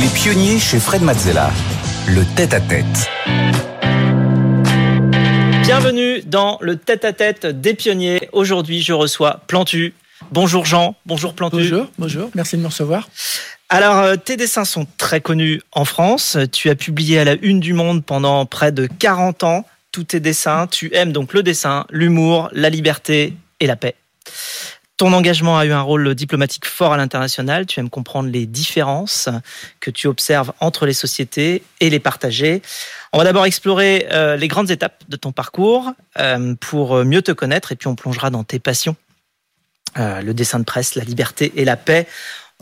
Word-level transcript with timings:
Les 0.00 0.08
pionniers 0.08 0.58
chez 0.58 0.80
Fred 0.80 1.02
Mazzella. 1.02 1.52
Le 2.08 2.24
tête-à-tête. 2.34 2.84
Bienvenue 5.62 6.20
dans 6.22 6.58
le 6.60 6.76
tête-à-tête 6.76 7.46
des 7.46 7.74
pionniers. 7.74 8.28
Aujourd'hui, 8.32 8.82
je 8.82 8.92
reçois 8.92 9.42
Plantu. 9.46 9.94
Bonjour 10.32 10.66
Jean, 10.66 10.96
bonjour 11.06 11.34
Plantu. 11.34 11.56
Bonjour, 11.56 11.86
bonjour, 11.96 12.30
merci 12.34 12.56
de 12.56 12.62
me 12.62 12.66
recevoir. 12.66 13.08
Alors, 13.68 13.98
euh, 13.98 14.16
tes 14.16 14.36
dessins 14.36 14.64
sont 14.64 14.86
très 14.98 15.20
connus 15.20 15.62
en 15.70 15.84
France. 15.84 16.38
Tu 16.50 16.70
as 16.70 16.74
publié 16.74 17.20
à 17.20 17.24
la 17.24 17.34
Une 17.40 17.60
du 17.60 17.72
Monde 17.72 18.04
pendant 18.04 18.46
près 18.46 18.72
de 18.72 18.88
40 18.98 19.44
ans 19.44 19.64
tous 19.92 20.04
tes 20.04 20.20
dessins. 20.20 20.66
Tu 20.66 20.92
aimes 20.92 21.12
donc 21.12 21.32
le 21.32 21.44
dessin, 21.44 21.86
l'humour, 21.90 22.48
la 22.52 22.68
liberté 22.68 23.34
et 23.60 23.66
la 23.68 23.76
paix. 23.76 23.94
Ton 24.96 25.12
engagement 25.12 25.58
a 25.58 25.66
eu 25.66 25.72
un 25.72 25.80
rôle 25.80 26.14
diplomatique 26.14 26.66
fort 26.66 26.92
à 26.92 26.96
l'international. 26.96 27.66
Tu 27.66 27.80
aimes 27.80 27.90
comprendre 27.90 28.30
les 28.30 28.46
différences 28.46 29.28
que 29.80 29.90
tu 29.90 30.06
observes 30.06 30.52
entre 30.60 30.86
les 30.86 30.92
sociétés 30.92 31.64
et 31.80 31.90
les 31.90 31.98
partager. 31.98 32.62
On 33.12 33.18
va 33.18 33.24
d'abord 33.24 33.44
explorer 33.44 34.06
euh, 34.12 34.36
les 34.36 34.46
grandes 34.46 34.70
étapes 34.70 35.02
de 35.08 35.16
ton 35.16 35.32
parcours 35.32 35.92
euh, 36.20 36.54
pour 36.60 37.04
mieux 37.04 37.22
te 37.22 37.32
connaître 37.32 37.72
et 37.72 37.76
puis 37.76 37.88
on 37.88 37.96
plongera 37.96 38.30
dans 38.30 38.44
tes 38.44 38.60
passions. 38.60 38.94
Euh, 39.98 40.20
le 40.20 40.32
dessin 40.32 40.60
de 40.60 40.64
presse, 40.64 40.94
la 40.94 41.02
liberté 41.02 41.52
et 41.56 41.64
la 41.64 41.76
paix. 41.76 42.06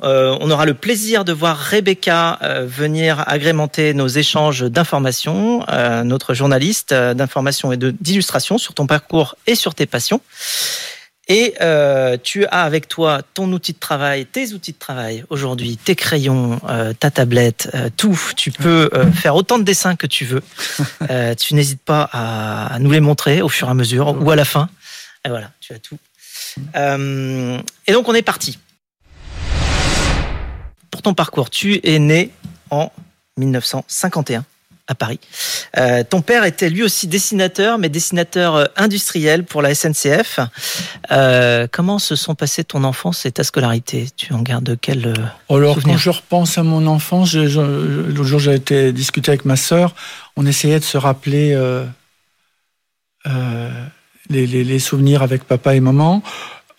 on 0.02 0.50
aura 0.50 0.64
le 0.64 0.74
plaisir 0.74 1.26
de 1.26 1.34
voir 1.34 1.58
Rebecca 1.58 2.38
venir 2.62 3.24
agrémenter 3.28 3.92
nos 3.92 4.08
échanges 4.08 4.62
d'informations, 4.62 5.64
notre 6.02 6.32
journaliste 6.32 6.94
d'information 6.94 7.72
et 7.72 7.76
d'illustration 7.76 8.56
sur 8.56 8.72
ton 8.72 8.86
parcours 8.86 9.36
et 9.46 9.54
sur 9.54 9.74
tes 9.74 9.86
passions. 9.86 10.22
Et 11.28 11.54
euh, 11.60 12.16
tu 12.20 12.46
as 12.46 12.62
avec 12.62 12.88
toi 12.88 13.20
ton 13.34 13.52
outil 13.52 13.72
de 13.72 13.78
travail, 13.78 14.26
tes 14.26 14.52
outils 14.54 14.72
de 14.72 14.78
travail 14.78 15.24
aujourd'hui, 15.30 15.76
tes 15.76 15.94
crayons, 15.94 16.60
euh, 16.68 16.92
ta 16.94 17.12
tablette, 17.12 17.70
euh, 17.74 17.90
tout. 17.96 18.18
Tu 18.36 18.50
peux 18.50 18.90
faire 19.14 19.36
autant 19.36 19.58
de 19.58 19.62
dessins 19.62 19.94
que 19.94 20.06
tu 20.06 20.24
veux. 20.24 20.42
tu 21.38 21.54
n'hésites 21.54 21.82
pas 21.82 22.08
à, 22.12 22.78
nous 22.80 22.90
les 22.90 23.00
montrer 23.00 23.40
au 23.40 23.48
fur 23.48 23.68
et 23.68 23.70
à 23.70 23.74
mesure 23.74 24.20
ou 24.20 24.30
à 24.30 24.36
la 24.36 24.44
fin. 24.44 24.68
Et 25.24 25.28
voilà, 25.28 25.52
tu 25.60 25.72
as 25.72 25.78
tout. 25.78 25.98
et 26.74 27.92
donc 27.92 28.08
on 28.08 28.14
est 28.14 28.22
parti. 28.22 28.58
Pour 30.90 31.02
ton 31.02 31.14
parcours, 31.14 31.50
tu 31.50 31.80
es 31.84 31.98
né 31.98 32.30
en 32.70 32.90
1951 33.38 34.44
à 34.92 34.94
Paris. 34.94 35.18
Euh, 35.78 36.04
ton 36.08 36.20
père 36.20 36.44
était 36.44 36.70
lui 36.70 36.82
aussi 36.82 37.08
dessinateur, 37.08 37.78
mais 37.78 37.88
dessinateur 37.88 38.54
euh, 38.54 38.64
industriel 38.76 39.44
pour 39.44 39.62
la 39.62 39.74
SNCF. 39.74 40.38
Euh, 41.10 41.66
comment 41.70 41.98
se 41.98 42.14
sont 42.14 42.34
passées 42.34 42.62
ton 42.62 42.84
enfance 42.84 43.26
et 43.26 43.32
ta 43.32 43.42
scolarité? 43.42 44.08
Tu 44.16 44.34
en 44.34 44.42
gardes 44.42 44.76
quel 44.80 45.14
Alors, 45.48 45.78
quand 45.82 45.96
je 45.96 46.10
repense 46.10 46.58
à 46.58 46.62
mon 46.62 46.86
enfance, 46.86 47.34
l'autre 47.34 48.24
jour 48.24 48.38
j'ai 48.38 48.54
été 48.54 48.92
discuter 48.92 49.30
avec 49.30 49.44
ma 49.44 49.56
sœur, 49.56 49.94
on 50.36 50.46
essayait 50.46 50.78
de 50.78 50.84
se 50.84 50.98
rappeler 50.98 51.58
les, 54.28 54.78
souvenirs 54.78 55.22
avec 55.22 55.44
papa 55.44 55.74
et 55.74 55.80
maman. 55.80 56.22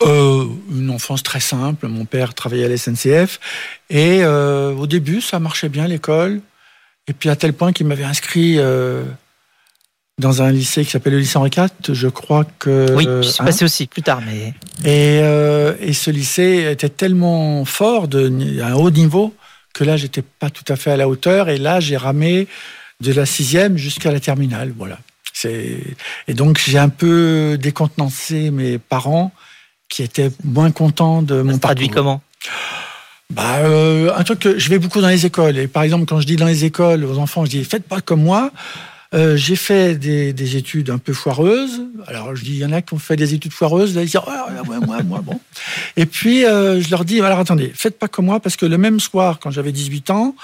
une 0.05 0.91
enfance 0.91 1.23
très 1.23 1.39
simple. 1.39 1.87
Mon 1.87 2.05
père 2.05 2.33
travaillait 2.33 2.65
à 2.65 2.69
la 2.69 2.77
SNCF 2.77 3.39
et 3.89 4.23
au 4.25 4.87
début 4.87 5.21
ça 5.21 5.39
marchait 5.39 5.69
bien 5.69 5.87
l'école. 5.87 6.41
Et 7.07 7.13
puis 7.13 7.29
à 7.29 7.35
tel 7.35 7.53
point 7.53 7.73
qu'il 7.73 7.87
m'avait 7.87 8.03
inscrit 8.03 8.55
euh, 8.57 9.03
dans 10.19 10.41
un 10.41 10.51
lycée 10.51 10.85
qui 10.85 10.91
s'appelle 10.91 11.13
le 11.13 11.19
lycée 11.19 11.37
Henri 11.37 11.51
IV, 11.55 11.69
je 11.93 12.07
crois 12.07 12.45
que... 12.59 12.93
Oui, 12.95 13.05
je 13.05 13.21
suis 13.27 13.43
passé 13.43 13.63
hein 13.63 13.65
aussi 13.65 13.87
plus 13.87 14.03
tard, 14.03 14.21
mais... 14.25 14.53
Et, 14.83 15.19
euh, 15.21 15.75
et, 15.79 15.93
ce 15.93 16.11
lycée 16.11 16.69
était 16.71 16.89
tellement 16.89 17.65
fort, 17.65 18.07
de, 18.07 18.61
à 18.61 18.67
un 18.67 18.73
haut 18.73 18.91
niveau, 18.91 19.33
que 19.73 19.83
là, 19.83 19.97
j'étais 19.97 20.21
pas 20.21 20.49
tout 20.49 20.63
à 20.71 20.75
fait 20.75 20.91
à 20.91 20.97
la 20.97 21.09
hauteur. 21.09 21.49
Et 21.49 21.57
là, 21.57 21.79
j'ai 21.79 21.97
ramé 21.97 22.47
de 23.01 23.11
la 23.11 23.25
sixième 23.25 23.77
jusqu'à 23.77 24.11
la 24.11 24.19
terminale, 24.19 24.73
voilà. 24.77 24.99
Et 25.45 26.33
donc, 26.33 26.61
j'ai 26.63 26.77
un 26.77 26.89
peu 26.89 27.57
décontenancé 27.59 28.51
mes 28.51 28.77
parents 28.77 29.31
qui 29.89 30.03
étaient 30.03 30.31
moins 30.43 30.71
contents 30.71 31.21
de 31.21 31.41
mon 31.41 31.57
parcours. 31.57 31.59
traduit 31.61 31.89
comment? 31.89 32.21
Bah, 33.33 33.57
euh, 33.59 34.11
un 34.15 34.23
truc 34.23 34.39
que 34.39 34.59
je 34.59 34.69
vais 34.69 34.79
beaucoup 34.79 35.01
dans 35.01 35.07
les 35.07 35.25
écoles. 35.25 35.57
Et 35.57 35.67
par 35.67 35.83
exemple, 35.83 36.05
quand 36.05 36.21
je 36.21 36.27
dis 36.27 36.35
dans 36.35 36.45
les 36.45 36.65
écoles 36.65 37.03
aux 37.03 37.17
enfants, 37.17 37.45
je 37.45 37.49
dis 37.49 37.63
faites 37.63 37.83
pas 37.83 38.01
comme 38.01 38.21
moi. 38.21 38.51
Euh, 39.13 39.37
j'ai 39.37 39.55
fait 39.55 39.95
des, 39.95 40.33
des, 40.33 40.55
études 40.55 40.89
un 40.89 40.97
peu 40.97 41.13
foireuses. 41.13 41.83
Alors 42.07 42.35
je 42.35 42.43
dis, 42.43 42.51
il 42.51 42.57
y 42.57 42.65
en 42.65 42.71
a 42.71 42.81
qui 42.81 42.95
ont 42.95 42.99
fait 42.99 43.15
des 43.15 43.35
études 43.35 43.53
foireuses. 43.53 43.95
Là, 43.95 44.01
ils 44.01 44.05
disent, 44.05 44.19
oh, 44.25 44.29
ouais, 44.69 44.79
moi, 44.85 45.03
moi, 45.03 45.21
bon. 45.21 45.39
Et 45.97 46.07
puis 46.07 46.45
euh, 46.45 46.81
je 46.81 46.89
leur 46.89 47.05
dis, 47.05 47.21
alors 47.21 47.39
attendez, 47.39 47.71
faites 47.75 47.99
pas 47.99 48.07
comme 48.07 48.25
moi, 48.25 48.39
parce 48.39 48.55
que 48.55 48.65
le 48.65 48.77
même 48.77 48.99
soir, 48.99 49.39
quand 49.39 49.51
j'avais 49.51 49.71
18 49.71 50.09
ans, 50.09 50.35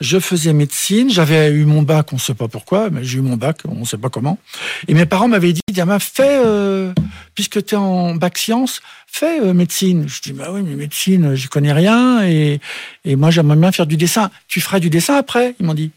je 0.00 0.18
faisais 0.20 0.52
médecine, 0.52 1.10
j'avais 1.10 1.50
eu 1.50 1.64
mon 1.64 1.82
bac, 1.82 2.12
on 2.12 2.16
ne 2.16 2.20
sait 2.20 2.34
pas 2.34 2.46
pourquoi, 2.46 2.88
mais 2.90 3.02
j'ai 3.02 3.18
eu 3.18 3.20
mon 3.20 3.36
bac, 3.36 3.62
on 3.66 3.80
ne 3.80 3.84
sait 3.84 3.98
pas 3.98 4.10
comment. 4.10 4.38
Et 4.86 4.94
mes 4.94 5.06
parents 5.06 5.26
m'avaient 5.26 5.52
dit, 5.52 5.60
Diama, 5.72 5.98
fais, 5.98 6.40
euh, 6.44 6.92
puisque 7.34 7.64
tu 7.64 7.74
es 7.74 7.78
en 7.78 8.14
bac 8.14 8.38
sciences, 8.38 8.80
fais 9.08 9.40
euh, 9.40 9.52
médecine. 9.54 10.08
Je 10.08 10.20
dis, 10.22 10.32
bah 10.32 10.50
oui, 10.52 10.62
mais 10.64 10.76
médecine, 10.76 11.34
j'y 11.34 11.48
connais 11.48 11.72
rien, 11.72 12.24
et, 12.24 12.60
et 13.04 13.16
moi 13.16 13.30
j'aimerais 13.30 13.56
bien 13.56 13.72
faire 13.72 13.86
du 13.86 13.96
dessin. 13.96 14.30
Tu 14.46 14.60
feras 14.60 14.78
du 14.78 14.88
dessin 14.88 15.16
après, 15.16 15.56
ils 15.58 15.66
m'ont 15.66 15.74
dit. 15.74 15.90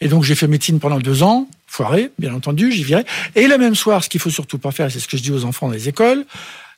Et 0.00 0.08
donc 0.08 0.24
j'ai 0.24 0.34
fait 0.34 0.46
médecine 0.46 0.80
pendant 0.80 0.98
deux 0.98 1.22
ans, 1.22 1.46
foiré, 1.66 2.10
bien 2.18 2.32
entendu, 2.32 2.72
j'y 2.72 2.84
virais. 2.84 3.04
Et 3.34 3.46
le 3.46 3.58
même 3.58 3.74
soir, 3.74 4.02
ce 4.02 4.08
qu'il 4.08 4.20
faut 4.20 4.30
surtout 4.30 4.56
pas 4.56 4.70
faire, 4.70 4.90
c'est 4.90 5.00
ce 5.00 5.06
que 5.06 5.18
je 5.18 5.22
dis 5.22 5.32
aux 5.32 5.44
enfants 5.44 5.66
dans 5.66 5.74
les 5.74 5.90
écoles, 5.90 6.24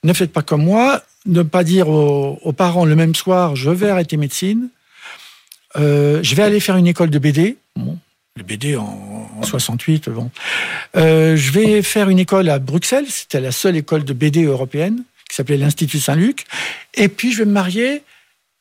ne 0.02 0.12
faites 0.12 0.32
pas 0.32 0.42
comme 0.42 0.64
moi, 0.64 1.00
ne 1.26 1.42
pas 1.42 1.62
dire 1.62 1.88
aux, 1.88 2.40
aux 2.42 2.52
parents 2.52 2.84
le 2.84 2.96
même 2.96 3.14
soir, 3.14 3.54
je 3.54 3.70
vais 3.70 3.88
arrêter 3.88 4.16
médecine, 4.16 4.70
euh, 5.76 6.20
je 6.22 6.34
vais 6.34 6.42
aller 6.42 6.60
faire 6.60 6.76
une 6.76 6.86
école 6.86 7.10
de 7.10 7.18
BD. 7.18 7.56
Bon, 7.76 7.98
le 8.36 8.42
BD 8.42 8.76
en, 8.76 9.30
en 9.38 9.42
68, 9.42 10.08
bon. 10.08 10.30
Euh, 10.96 11.36
je 11.36 11.52
vais 11.52 11.82
faire 11.82 12.08
une 12.08 12.18
école 12.18 12.48
à 12.48 12.58
Bruxelles. 12.58 13.06
C'était 13.08 13.40
la 13.40 13.52
seule 13.52 13.76
école 13.76 14.04
de 14.04 14.12
BD 14.12 14.44
européenne 14.44 15.02
qui 15.28 15.36
s'appelait 15.36 15.56
l'Institut 15.56 16.00
Saint-Luc. 16.00 16.44
Et 16.94 17.08
puis 17.08 17.32
je 17.32 17.38
vais 17.38 17.44
me 17.44 17.52
marier 17.52 18.02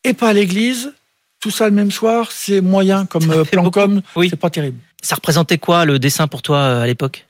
et 0.04 0.14
pas 0.14 0.30
à 0.30 0.34
l'église. 0.34 0.94
Tout 1.40 1.52
ça 1.52 1.66
le 1.66 1.76
même 1.76 1.92
soir, 1.92 2.32
c'est 2.32 2.62
moyen 2.62 3.06
comme 3.06 3.30
euh, 3.32 3.44
plan 3.44 3.70
com. 3.70 4.02
Oui. 4.16 4.28
C'est 4.30 4.40
pas 4.40 4.50
terrible. 4.50 4.78
Ça 5.02 5.16
représentait 5.16 5.58
quoi 5.58 5.86
le 5.86 6.00
dessin 6.00 6.28
pour 6.28 6.42
toi 6.42 6.82
à 6.82 6.88
l'époque? 6.88 7.26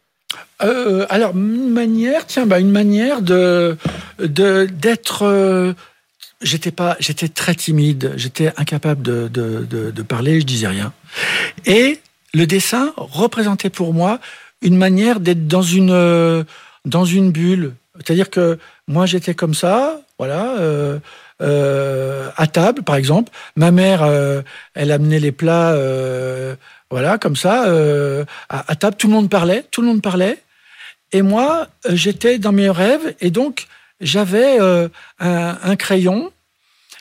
Euh, 0.62 1.06
alors, 1.10 1.32
une 1.32 1.70
manière, 1.70 2.26
tiens, 2.28 2.46
bah, 2.46 2.60
une 2.60 2.72
manière 2.72 3.22
de 3.22 3.78
d'être 4.20 5.76
j'étais 6.44 6.72
pas, 6.72 6.96
j'étais 7.00 7.28
très 7.28 7.56
timide, 7.56 8.14
j'étais 8.16 8.52
incapable 8.58 9.02
de, 9.02 9.28
de, 9.28 9.66
de, 9.70 9.92
de, 9.92 10.02
parler, 10.04 10.40
je 10.40 10.46
disais 10.46 10.68
rien. 10.68 10.94
Et 11.66 12.00
le 12.34 12.46
dessin 12.46 12.94
représentait 12.98 13.70
pour 13.70 13.94
moi 13.94 14.20
une 14.62 14.78
manière 14.78 15.20
d'être 15.20 15.48
dans 15.48 15.62
une 15.62 16.46
dans 16.86 17.06
une 17.06 17.32
bulle. 17.32 17.74
C'est-à-dire 17.96 18.30
que 18.30 18.60
moi 18.88 19.06
j'étais 19.06 19.34
comme 19.34 19.54
ça, 19.54 20.02
voilà, 20.18 20.58
euh, 20.60 21.00
euh, 21.42 22.30
à 22.38 22.48
table 22.48 22.84
par 22.84 22.96
exemple. 22.96 23.32
Ma 23.56 23.72
mère, 23.72 24.04
euh, 24.04 24.42
elle 24.74 24.92
amenait 24.92 25.20
les 25.20 25.32
plats, 25.32 25.72
euh, 25.72 26.56
voilà, 26.90 27.18
comme 27.18 27.36
ça, 27.36 27.68
euh, 27.68 28.26
à, 28.50 28.72
à, 28.72 28.76
table. 28.76 28.96
Tout 28.98 29.08
le 29.08 29.14
monde 29.14 29.30
parlait, 29.30 29.66
tout 29.72 29.82
le 29.82 29.88
monde 29.88 30.02
parlait. 30.02 30.42
Et 31.12 31.22
moi, 31.22 31.68
j'étais 31.90 32.40
dans 32.40 32.52
mes 32.52 32.70
rêves 32.70 33.16
et 33.22 33.30
donc 33.30 33.68
j'avais 34.04 34.60
un, 34.60 34.90
un, 35.20 35.76
crayon 35.76 36.32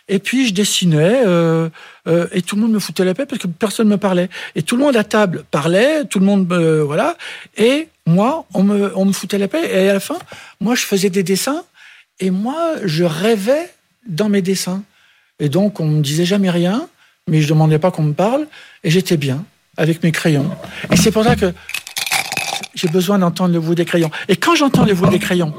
et 0.09 0.19
puis 0.19 0.49
je 0.49 0.55
dessinais 0.55 1.23
euh, 1.25 1.69
euh, 2.09 2.27
et 2.33 2.43
tout 2.43 2.57
le 2.57 2.63
monde 2.63 2.73
me 2.73 2.79
foutait 2.79 3.05
la 3.05 3.15
paix 3.15 3.27
parce 3.27 3.41
que 3.41 3.47
personne 3.47 3.87
ne 3.87 3.93
me 3.93 3.97
parlait. 3.97 4.29
Et 4.55 4.63
tout 4.63 4.77
le 4.77 4.83
monde 4.83 4.97
à 4.97 5.05
table 5.05 5.45
parlait, 5.51 6.05
tout 6.05 6.19
le 6.19 6.27
monde 6.27 6.53
euh, 6.53 6.83
voilà. 6.85 7.17
Et 7.57 7.89
moi, 8.07 8.45
on 8.55 8.63
me, 8.63 8.97
on 8.97 9.05
me 9.05 9.13
foutait 9.13 9.39
la 9.39 9.49
paix. 9.49 9.63
Et 9.73 9.89
à 9.89 9.93
la 9.95 10.01
fin, 10.01 10.19
moi, 10.61 10.75
je 10.75 10.83
faisais 10.85 11.11
des 11.11 11.23
dessins 11.23 11.63
et 12.21 12.31
moi, 12.31 12.75
je 12.85 13.05
rêvais 13.05 13.71
dans 14.07 14.29
mes 14.29 14.43
dessins. 14.43 14.83
Et 15.39 15.49
donc, 15.49 15.81
on 15.81 15.87
me 15.87 16.03
disait 16.03 16.25
jamais 16.25 16.51
rien, 16.51 16.89
mais 17.29 17.41
je 17.41 17.49
demandais 17.49 17.79
pas 17.79 17.91
qu'on 17.91 18.03
me 18.03 18.13
parle 18.13 18.47
et 18.85 18.91
j'étais 18.91 19.17
bien 19.17 19.45
avec 19.77 20.03
mes 20.03 20.13
crayons. 20.13 20.51
Et 20.91 20.97
c'est 20.97 21.11
pour 21.11 21.25
ça 21.25 21.37
que 21.37 21.55
j'ai 22.75 22.89
besoin 22.89 23.19
d'entendre 23.19 23.55
le 23.55 23.61
bruit 23.61 23.77
des 23.77 23.85
crayons. 23.85 24.11
Et 24.29 24.37
quand 24.37 24.55
j'entends 24.57 24.85
le 24.85 24.95
bruit 24.95 25.11
des 25.11 25.19
crayons, 25.19 25.55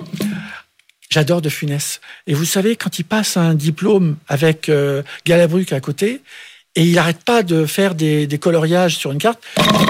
J'adore 1.14 1.44
De 1.44 1.50
Funès. 1.50 2.02
Et 2.26 2.34
vous 2.34 2.44
savez, 2.44 2.76
quand 2.76 2.98
il 2.98 3.04
passe 3.04 3.38
un 3.38 3.54
diplôme 3.54 4.16
avec 4.28 4.68
euh, 4.68 5.04
Galabruc 5.28 5.72
à 5.72 5.80
côté, 5.80 6.22
Et 6.76 6.86
il 6.86 6.96
n'arrête 6.96 7.24
pas 7.24 7.44
de 7.44 7.68
faire 7.68 7.94
des, 7.94 8.28
coloriages 8.42 8.98
sur 8.98 9.12
une 9.12 9.20
carte 9.20 9.40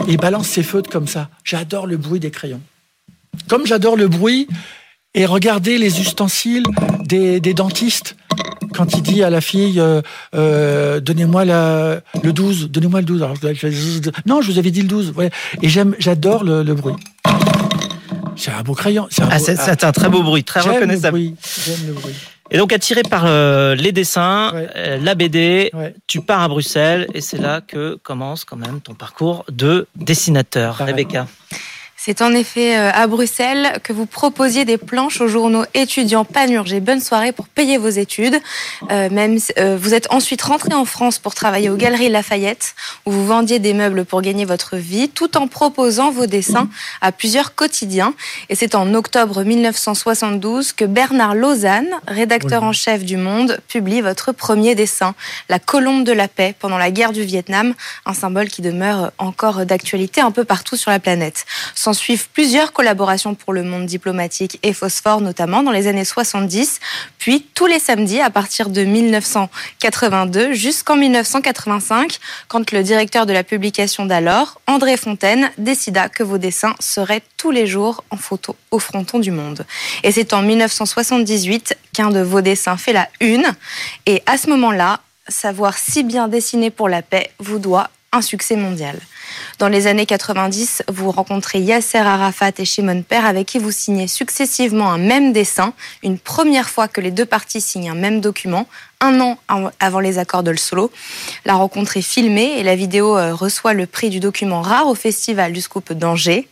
il 0.10 0.18
balance 0.18 0.50
ses 0.50 0.64
feutres 0.64 0.90
comme 0.90 1.08
ça. 1.08 1.30
J'adore 1.46 1.88
le 1.88 1.96
bruit 1.96 2.20
des 2.20 2.30
crayons. 2.30 2.60
Comme 3.48 3.66
j'adore 3.66 3.96
le 3.96 4.10
bruit 4.10 4.50
et 5.14 5.25
regarder 5.25 5.78
les 5.78 6.02
ustensiles 6.02 6.66
des, 7.06 7.40
dentistes 7.54 8.18
quand 8.74 8.94
il 8.98 9.02
dit 9.02 9.24
à 9.24 9.30
la 9.30 9.40
fille 9.40 9.80
euh, 9.80 10.02
euh, 10.36 11.00
donnez-moi 11.00 11.46
le 11.46 12.34
12, 12.34 12.70
donnez-moi 12.70 13.00
le 13.00 13.06
12. 13.06 13.24
Alors, 13.24 13.38
non, 14.25 14.42
je 14.42 14.52
vous 14.52 14.60
avais 14.60 14.72
dit 14.72 14.81
le 14.81 14.90
12. 14.90 15.14
Ouais. 15.16 15.31
Et 15.62 15.70
j'aime, 15.70 15.96
j'adore 16.00 16.44
le, 16.44 16.74
bruit. 16.74 16.96
C'est 18.44 18.51
un 18.51 18.62
beau 18.62 18.74
crayon. 18.74 19.07
C'est 19.10 19.22
un, 19.22 19.30
ah, 19.31 19.40
c'est, 19.40 19.86
un 19.86 19.92
très 19.94 20.10
beau 20.10 20.22
bruit, 20.22 20.44
très 20.44 20.60
reconnaissable. 20.60 21.18
j'aime 21.18 21.88
le 21.88 21.94
bruit. 21.94 22.13
Et 22.51 22.57
donc, 22.57 22.74
attiré 22.74 23.01
par 23.01 23.24
euh, 23.25 23.74
les 23.74 23.94
dessins, 23.94 24.51
ouais. 24.54 24.68
euh, 24.75 24.98
la 25.01 25.16
BD, 25.16 25.69
ouais. 25.74 25.95
tu 26.07 26.19
pars 26.19 26.42
à 26.42 26.50
Bruxelles 26.50 27.07
et 27.13 27.22
c'est 27.22 27.38
là 27.38 27.62
que 27.62 27.98
commence 28.04 28.44
quand 28.44 28.57
même 28.57 28.81
ton 28.81 28.95
parcours 28.95 29.45
de 29.50 29.88
dessinateur. 29.95 30.75
Rebecca. 30.78 31.25
C'est 32.06 32.22
en 32.22 32.34
effet 32.34 32.78
euh, 32.78 32.92
à 32.94 33.08
Bruxelles 33.08 33.80
que 33.82 33.94
vous 33.94 34.06
proposiez 34.06 34.66
des 34.66 34.78
planches 34.78 35.22
aux 35.22 35.30
journaux 35.30 35.64
étudiants 35.74 36.26
Panurge 36.26 36.74
et 36.74 36.82
Bonne 36.82 37.00
Soirée 37.00 37.32
pour 37.32 37.48
payer 37.48 37.78
vos 37.78 37.88
études. 37.88 38.36
Euh, 38.92 39.10
même 39.10 39.38
euh, 39.58 39.78
vous 39.80 39.94
êtes 39.94 40.12
ensuite 40.12 40.42
rentré 40.42 40.74
en 40.74 40.84
France 40.84 41.18
pour 41.18 41.34
travailler 41.34 41.70
aux 41.70 41.78
Galeries 41.78 42.10
Lafayette 42.10 42.76
où 43.06 43.12
vous 43.14 43.26
vendiez 43.26 43.60
des 43.60 43.74
meubles 43.74 44.04
pour 44.04 44.22
gagner 44.22 44.44
votre 44.44 44.76
vie 44.76 45.08
tout 45.08 45.38
en 45.38 45.48
proposant 45.48 46.12
vos 46.12 46.26
dessins 46.26 46.68
à 47.00 47.14
plusieurs 47.14 47.56
quotidiens. 47.56 48.14
Et 48.50 48.56
c'est 48.56 48.76
en 48.76 48.94
octobre 48.96 49.42
1972 49.42 50.74
que 50.74 50.84
Bernard 50.84 51.36
Lausanne, 51.36 51.88
rédacteur 52.06 52.64
en 52.64 52.74
chef 52.74 53.06
du 53.06 53.16
Monde, 53.16 53.62
publie 53.70 54.02
votre 54.02 54.34
premier 54.34 54.76
dessin, 54.76 55.16
La 55.48 55.60
colombe 55.60 56.04
de 56.04 56.12
la 56.12 56.28
paix 56.28 56.54
pendant 56.60 56.78
la 56.78 56.92
guerre 56.92 57.14
du 57.14 57.24
Vietnam, 57.24 57.74
un 58.06 58.14
symbole 58.14 58.50
qui 58.50 58.62
demeure 58.62 59.14
encore 59.20 59.66
d'actualité 59.66 60.20
un 60.20 60.32
peu 60.32 60.44
partout 60.44 60.76
sur 60.76 60.92
la 60.92 61.00
planète. 61.00 61.46
Sans 61.76 61.93
suivent 61.94 62.30
plusieurs 62.30 62.74
collaborations 62.74 63.36
pour 63.36 63.54
le 63.54 63.63
monde 63.63 63.86
diplomatique 63.86 64.60
et 64.63 64.74
Phosphore 64.74 65.22
notamment 65.22 65.63
dans 65.63 65.72
les 65.72 65.88
années 65.88 66.06
70, 66.06 66.80
puis 67.18 67.45
tous 67.54 67.66
les 67.66 67.80
samedis 67.80 68.19
à 68.19 68.30
partir 68.30 68.69
de 68.69 68.84
1982 68.84 70.54
jusqu'en 70.54 70.95
1985, 70.95 72.19
quand 72.48 72.72
le 72.72 72.84
directeur 72.84 73.25
de 73.25 73.34
la 73.34 73.44
publication 73.44 74.06
d'alors, 74.06 74.60
André 74.68 74.98
Fontaine, 74.98 75.51
décida 75.57 76.10
que 76.10 76.24
vos 76.24 76.38
dessins 76.38 76.75
seraient 76.80 77.24
tous 77.38 77.51
les 77.51 77.68
jours 77.68 78.04
en 78.10 78.18
photo 78.18 78.56
au 78.72 78.80
fronton 78.80 79.19
du 79.19 79.31
monde. 79.31 79.66
Et 80.04 80.12
c'est 80.12 80.34
en 80.34 80.42
1978 80.42 81.78
qu'un 81.94 82.10
de 82.10 82.22
vos 82.22 82.42
dessins 82.42 82.78
fait 82.78 82.94
la 82.94 83.10
une, 83.19 83.46
et 84.06 84.24
à 84.25 84.38
ce 84.38 84.50
moment-là, 84.50 85.00
savoir 85.28 85.78
si 85.78 86.04
bien 86.04 86.28
dessiner 86.28 86.69
pour 86.69 86.89
la 86.89 87.01
paix 87.01 87.31
vous 87.39 87.60
doit 87.60 87.89
un 88.13 88.21
succès 88.21 88.56
mondial. 88.56 88.98
Dans 89.60 89.68
les 89.68 89.88
années 89.88 90.06
90, 90.06 90.83
vous 90.89 91.12
rencontrez 91.12 91.60
Yasser 91.60 91.98
Arafat 91.98 92.51
et 92.57 92.65
Shimon 92.65 93.01
Peres 93.01 93.25
avec 93.25 93.48
qui 93.48 93.60
vous 93.60 93.71
signez 93.71 94.07
successivement 94.07 94.92
un 94.92 94.98
même 94.98 95.33
dessin, 95.33 95.74
une 96.04 96.19
première 96.19 96.69
fois 96.69 96.88
que 96.88 97.01
les 97.01 97.12
deux 97.12 97.25
parties 97.25 97.62
signent 97.62 97.89
un 97.89 97.95
même 97.95 98.21
document, 98.21 98.68
un 99.04 99.20
an 99.20 99.38
avant 99.80 100.00
les 100.00 100.18
accords 100.18 100.44
de 100.44 100.52
Le. 100.52 100.58
La 101.46 101.56
rencontre 101.56 101.98
est 101.98 102.02
filmée 102.02 102.54
et 102.58 102.64
la 102.64 102.76
vidéo 102.76 103.18
euh, 103.18 103.34
reçoit 103.34 103.74
le 103.74 103.86
prix 103.86 104.10
du 104.10 104.20
document 104.20 104.62
rare 104.62 104.88
au 104.88 104.96
Festival 104.96 105.52
du 105.52 105.60
Scoop 105.60 105.92
d'Angers. 105.92 106.48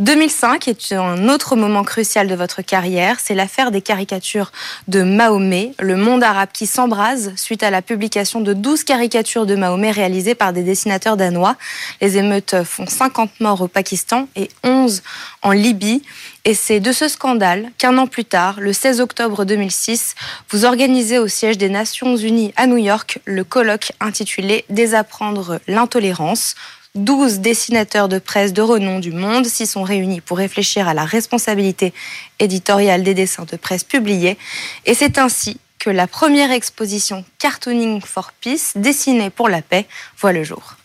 2005 0.00 0.66
est 0.66 0.92
un 0.92 1.28
autre 1.28 1.54
moment 1.54 1.84
crucial 1.84 2.26
de 2.26 2.34
votre 2.34 2.60
carrière. 2.62 3.18
C'est 3.20 3.34
l'affaire 3.34 3.70
des 3.70 3.80
caricatures 3.80 4.50
de 4.88 5.02
Mahomet, 5.02 5.72
le 5.78 5.96
monde 5.96 6.24
arabe 6.24 6.48
qui 6.52 6.66
s'embrase 6.66 7.32
suite 7.36 7.62
à 7.62 7.70
la 7.70 7.82
publication 7.82 8.40
de 8.40 8.52
12 8.52 8.82
caricatures 8.82 9.46
de 9.46 9.54
Mahomet 9.54 9.92
réalisées 9.92 10.34
par 10.34 10.52
des 10.52 10.64
dessinateurs 10.64 11.16
danois. 11.16 11.56
Les 12.00 12.16
émeutes 12.16 12.64
font 12.64 12.86
50 12.86 13.40
morts 13.40 13.60
au 13.60 13.68
Pakistan 13.68 14.26
et 14.34 14.48
11 14.64 15.02
en 15.42 15.52
Libye. 15.52 16.02
Et 16.44 16.54
c'est 16.54 16.80
de 16.80 16.90
ce 16.90 17.06
scandale 17.06 17.70
qu'un 17.78 17.96
an 17.98 18.08
plus 18.08 18.24
tard, 18.24 18.58
le 18.58 18.72
16 18.72 19.00
octobre 19.00 19.44
2006, 19.44 20.16
vous 20.50 20.64
organisez 20.64 21.18
au 21.18 21.28
siège 21.28 21.56
des 21.56 21.68
Nations 21.68 22.16
Unies 22.16 22.52
à 22.56 22.66
New 22.66 22.78
York 22.78 23.20
le 23.24 23.44
colloque 23.44 23.92
intitulé 24.00 24.64
Désapprendre 24.68 25.60
l'intolérance. 25.68 26.56
12 26.96 27.38
dessinateurs 27.38 28.08
de 28.08 28.18
presse 28.18 28.52
de 28.52 28.60
renom 28.60 28.98
du 28.98 29.12
monde 29.12 29.46
s'y 29.46 29.66
sont 29.66 29.84
réunis 29.84 30.20
pour 30.20 30.36
réfléchir 30.36 30.88
à 30.88 30.94
la 30.94 31.04
responsabilité 31.04 31.94
éditoriale 32.38 33.02
des 33.02 33.14
dessins 33.14 33.46
de 33.50 33.56
presse 33.56 33.84
publiés. 33.84 34.36
Et 34.84 34.94
c'est 34.94 35.18
ainsi 35.18 35.58
que 35.78 35.90
la 35.90 36.06
première 36.06 36.50
exposition 36.50 37.24
Cartooning 37.38 38.00
for 38.00 38.32
Peace, 38.32 38.72
dessinée 38.74 39.30
pour 39.30 39.48
la 39.48 39.62
paix, 39.62 39.86
voit 40.18 40.32
le 40.32 40.44
jour. 40.44 40.76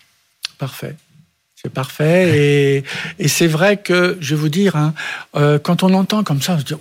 Parfait. 0.59 0.95
Parfait. 1.69 2.37
Et, 2.37 2.83
et 3.19 3.27
c'est 3.27 3.47
vrai 3.47 3.77
que, 3.77 4.17
je 4.19 4.35
vais 4.35 4.41
vous 4.41 4.49
dire, 4.49 4.75
hein, 4.75 4.93
euh, 5.35 5.59
quand 5.59 5.83
on 5.83 5.93
entend 5.93 6.23
comme 6.23 6.41
ça, 6.41 6.53
on 6.53 6.59
se 6.59 6.63
dit, 6.63 6.73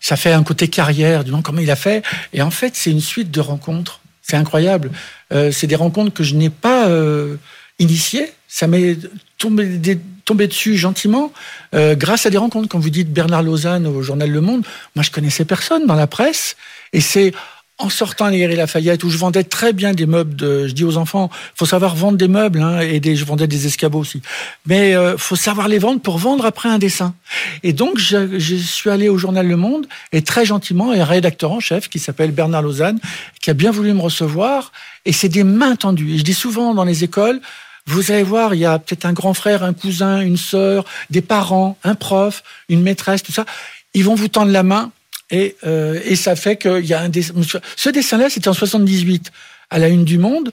ça 0.00 0.16
fait 0.16 0.32
un 0.32 0.42
côté 0.42 0.68
carrière, 0.68 1.24
du 1.24 1.32
comment 1.42 1.60
il 1.60 1.70
a 1.70 1.76
fait. 1.76 2.02
Et 2.32 2.42
en 2.42 2.50
fait, 2.50 2.74
c'est 2.74 2.90
une 2.90 3.00
suite 3.00 3.30
de 3.30 3.40
rencontres. 3.40 4.00
C'est 4.22 4.36
incroyable. 4.36 4.90
Euh, 5.32 5.50
c'est 5.50 5.66
des 5.66 5.76
rencontres 5.76 6.12
que 6.12 6.22
je 6.22 6.34
n'ai 6.34 6.50
pas 6.50 6.88
euh, 6.88 7.36
initiées. 7.78 8.30
Ça 8.46 8.66
m'est 8.66 8.98
tombé, 9.38 9.98
tombé, 10.24 10.46
dessus 10.46 10.76
gentiment 10.76 11.32
euh, 11.74 11.94
grâce 11.94 12.26
à 12.26 12.30
des 12.30 12.38
rencontres. 12.38 12.68
Quand 12.68 12.78
vous 12.78 12.90
dites 12.90 13.12
Bernard 13.12 13.42
Lausanne 13.42 13.86
au 13.86 14.02
journal 14.02 14.30
Le 14.30 14.40
Monde, 14.40 14.64
moi, 14.94 15.02
je 15.02 15.10
connaissais 15.10 15.44
personne 15.44 15.86
dans 15.86 15.94
la 15.94 16.06
presse. 16.06 16.56
Et 16.92 17.00
c'est 17.00 17.32
en 17.78 17.88
sortant 17.88 18.24
à 18.24 18.30
la 18.32 18.46
Lafayette, 18.48 19.04
où 19.04 19.10
je 19.10 19.18
vendais 19.18 19.44
très 19.44 19.72
bien 19.72 19.92
des 19.92 20.06
meubles, 20.06 20.34
de, 20.34 20.66
je 20.66 20.72
dis 20.72 20.84
aux 20.84 20.96
enfants, 20.96 21.30
faut 21.54 21.66
savoir 21.66 21.94
vendre 21.94 22.18
des 22.18 22.26
meubles, 22.26 22.60
hein, 22.60 22.80
et 22.80 23.00
je 23.14 23.24
vendais 23.24 23.46
des 23.46 23.66
escabeaux 23.66 24.00
aussi. 24.00 24.20
Mais 24.66 24.96
euh, 24.96 25.16
faut 25.16 25.36
savoir 25.36 25.68
les 25.68 25.78
vendre 25.78 26.00
pour 26.00 26.18
vendre 26.18 26.44
après 26.44 26.68
un 26.68 26.78
dessin. 26.78 27.14
Et 27.62 27.72
donc, 27.72 27.98
je, 27.98 28.38
je, 28.38 28.56
suis 28.56 28.90
allé 28.90 29.08
au 29.08 29.16
journal 29.16 29.46
Le 29.46 29.56
Monde, 29.56 29.86
et 30.10 30.22
très 30.22 30.44
gentiment, 30.44 30.90
un 30.90 31.04
rédacteur 31.04 31.52
en 31.52 31.60
chef 31.60 31.88
qui 31.88 32.00
s'appelle 32.00 32.32
Bernard 32.32 32.62
Lausanne, 32.62 32.98
qui 33.40 33.50
a 33.50 33.54
bien 33.54 33.70
voulu 33.70 33.92
me 33.92 34.00
recevoir, 34.00 34.72
et 35.04 35.12
c'est 35.12 35.28
des 35.28 35.44
mains 35.44 35.76
tendues. 35.76 36.14
Et 36.14 36.18
je 36.18 36.24
dis 36.24 36.34
souvent 36.34 36.74
dans 36.74 36.84
les 36.84 37.04
écoles, 37.04 37.40
vous 37.86 38.10
allez 38.10 38.24
voir, 38.24 38.54
il 38.54 38.60
y 38.60 38.66
a 38.66 38.78
peut-être 38.78 39.06
un 39.06 39.12
grand 39.12 39.34
frère, 39.34 39.62
un 39.62 39.72
cousin, 39.72 40.20
une 40.20 40.36
sœur, 40.36 40.84
des 41.10 41.22
parents, 41.22 41.78
un 41.84 41.94
prof, 41.94 42.42
une 42.68 42.82
maîtresse, 42.82 43.22
tout 43.22 43.32
ça. 43.32 43.46
Ils 43.94 44.04
vont 44.04 44.14
vous 44.14 44.28
tendre 44.28 44.50
la 44.50 44.62
main 44.62 44.90
et, 45.30 45.56
euh, 45.64 46.00
et 46.04 46.16
ça 46.16 46.36
fait 46.36 46.56
qu'il 46.56 46.86
y 46.86 46.94
a 46.94 47.00
un 47.00 47.08
dessin. 47.08 47.34
Ce 47.76 47.88
dessin-là, 47.88 48.30
c'était 48.30 48.48
en 48.48 48.54
78, 48.54 49.30
à 49.70 49.78
la 49.78 49.88
une 49.88 50.04
du 50.04 50.18
Monde. 50.18 50.52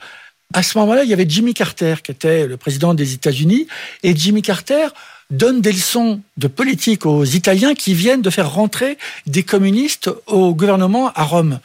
À 0.54 0.63
ce 0.63 0.77
moment-là, 0.77 1.04
il 1.04 1.10
y 1.10 1.13
avait 1.13 1.25
Jimmy 1.27 1.54
Carter, 1.54 1.95
qui 2.04 2.12
était 2.12 2.48
le 2.48 2.57
président 2.57 2.94
des 2.94 3.13
États-Unis, 3.13 3.67
et 4.03 4.15
Jimmy 4.15 4.41
Carter 4.41 4.88
donne 5.32 5.60
des 5.60 5.72
leçons 5.72 6.22
de 6.38 6.48
politique 6.48 7.05
aux 7.05 7.25
Italiens 7.25 7.74
qui 7.74 7.96
viennent 7.96 8.22
de 8.22 8.29
faire 8.29 8.51
rentrer 8.51 8.98
des 9.25 9.41
communistes 9.41 10.12
au 10.27 10.53
gouvernement 10.53 11.12
à 11.13 11.24
Rome. 11.24 11.60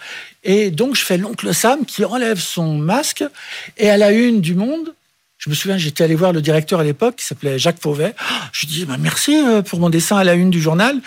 Et 0.45 0.71
donc, 0.71 0.97
je 0.97 1.05
fais 1.05 1.19
l'oncle 1.19 1.53
Sam 1.53 1.85
qui 1.85 2.05
enlève 2.05 2.39
son 2.39 2.79
masque, 2.79 3.25
et 3.77 3.91
à 3.91 3.97
la 3.97 4.13
une 4.13 4.41
du 4.41 4.55
Monde, 4.55 4.95
je 5.37 5.49
me 5.49 5.55
souviens, 5.55 5.79
j'étais 5.79 6.05
allé 6.05 6.15
voir 6.15 6.33
le 6.33 6.43
directeur 6.43 6.81
à 6.81 6.85
l'époque, 6.85 7.17
qui 7.17 7.25
s'appelait 7.25 7.59
Jacques 7.59 7.81
Fauvet. 7.81 8.15
Je 8.53 8.61
lui 8.61 8.67
dis, 8.69 8.85
bah, 8.85 8.97
merci 8.99 9.35
euh, 9.37 9.63
pour 9.63 9.81
mon 9.81 9.89
dessin 9.89 10.19
à 10.19 10.25
la 10.25 10.35
une 10.35 10.51
du 10.51 10.61
journal 10.61 11.01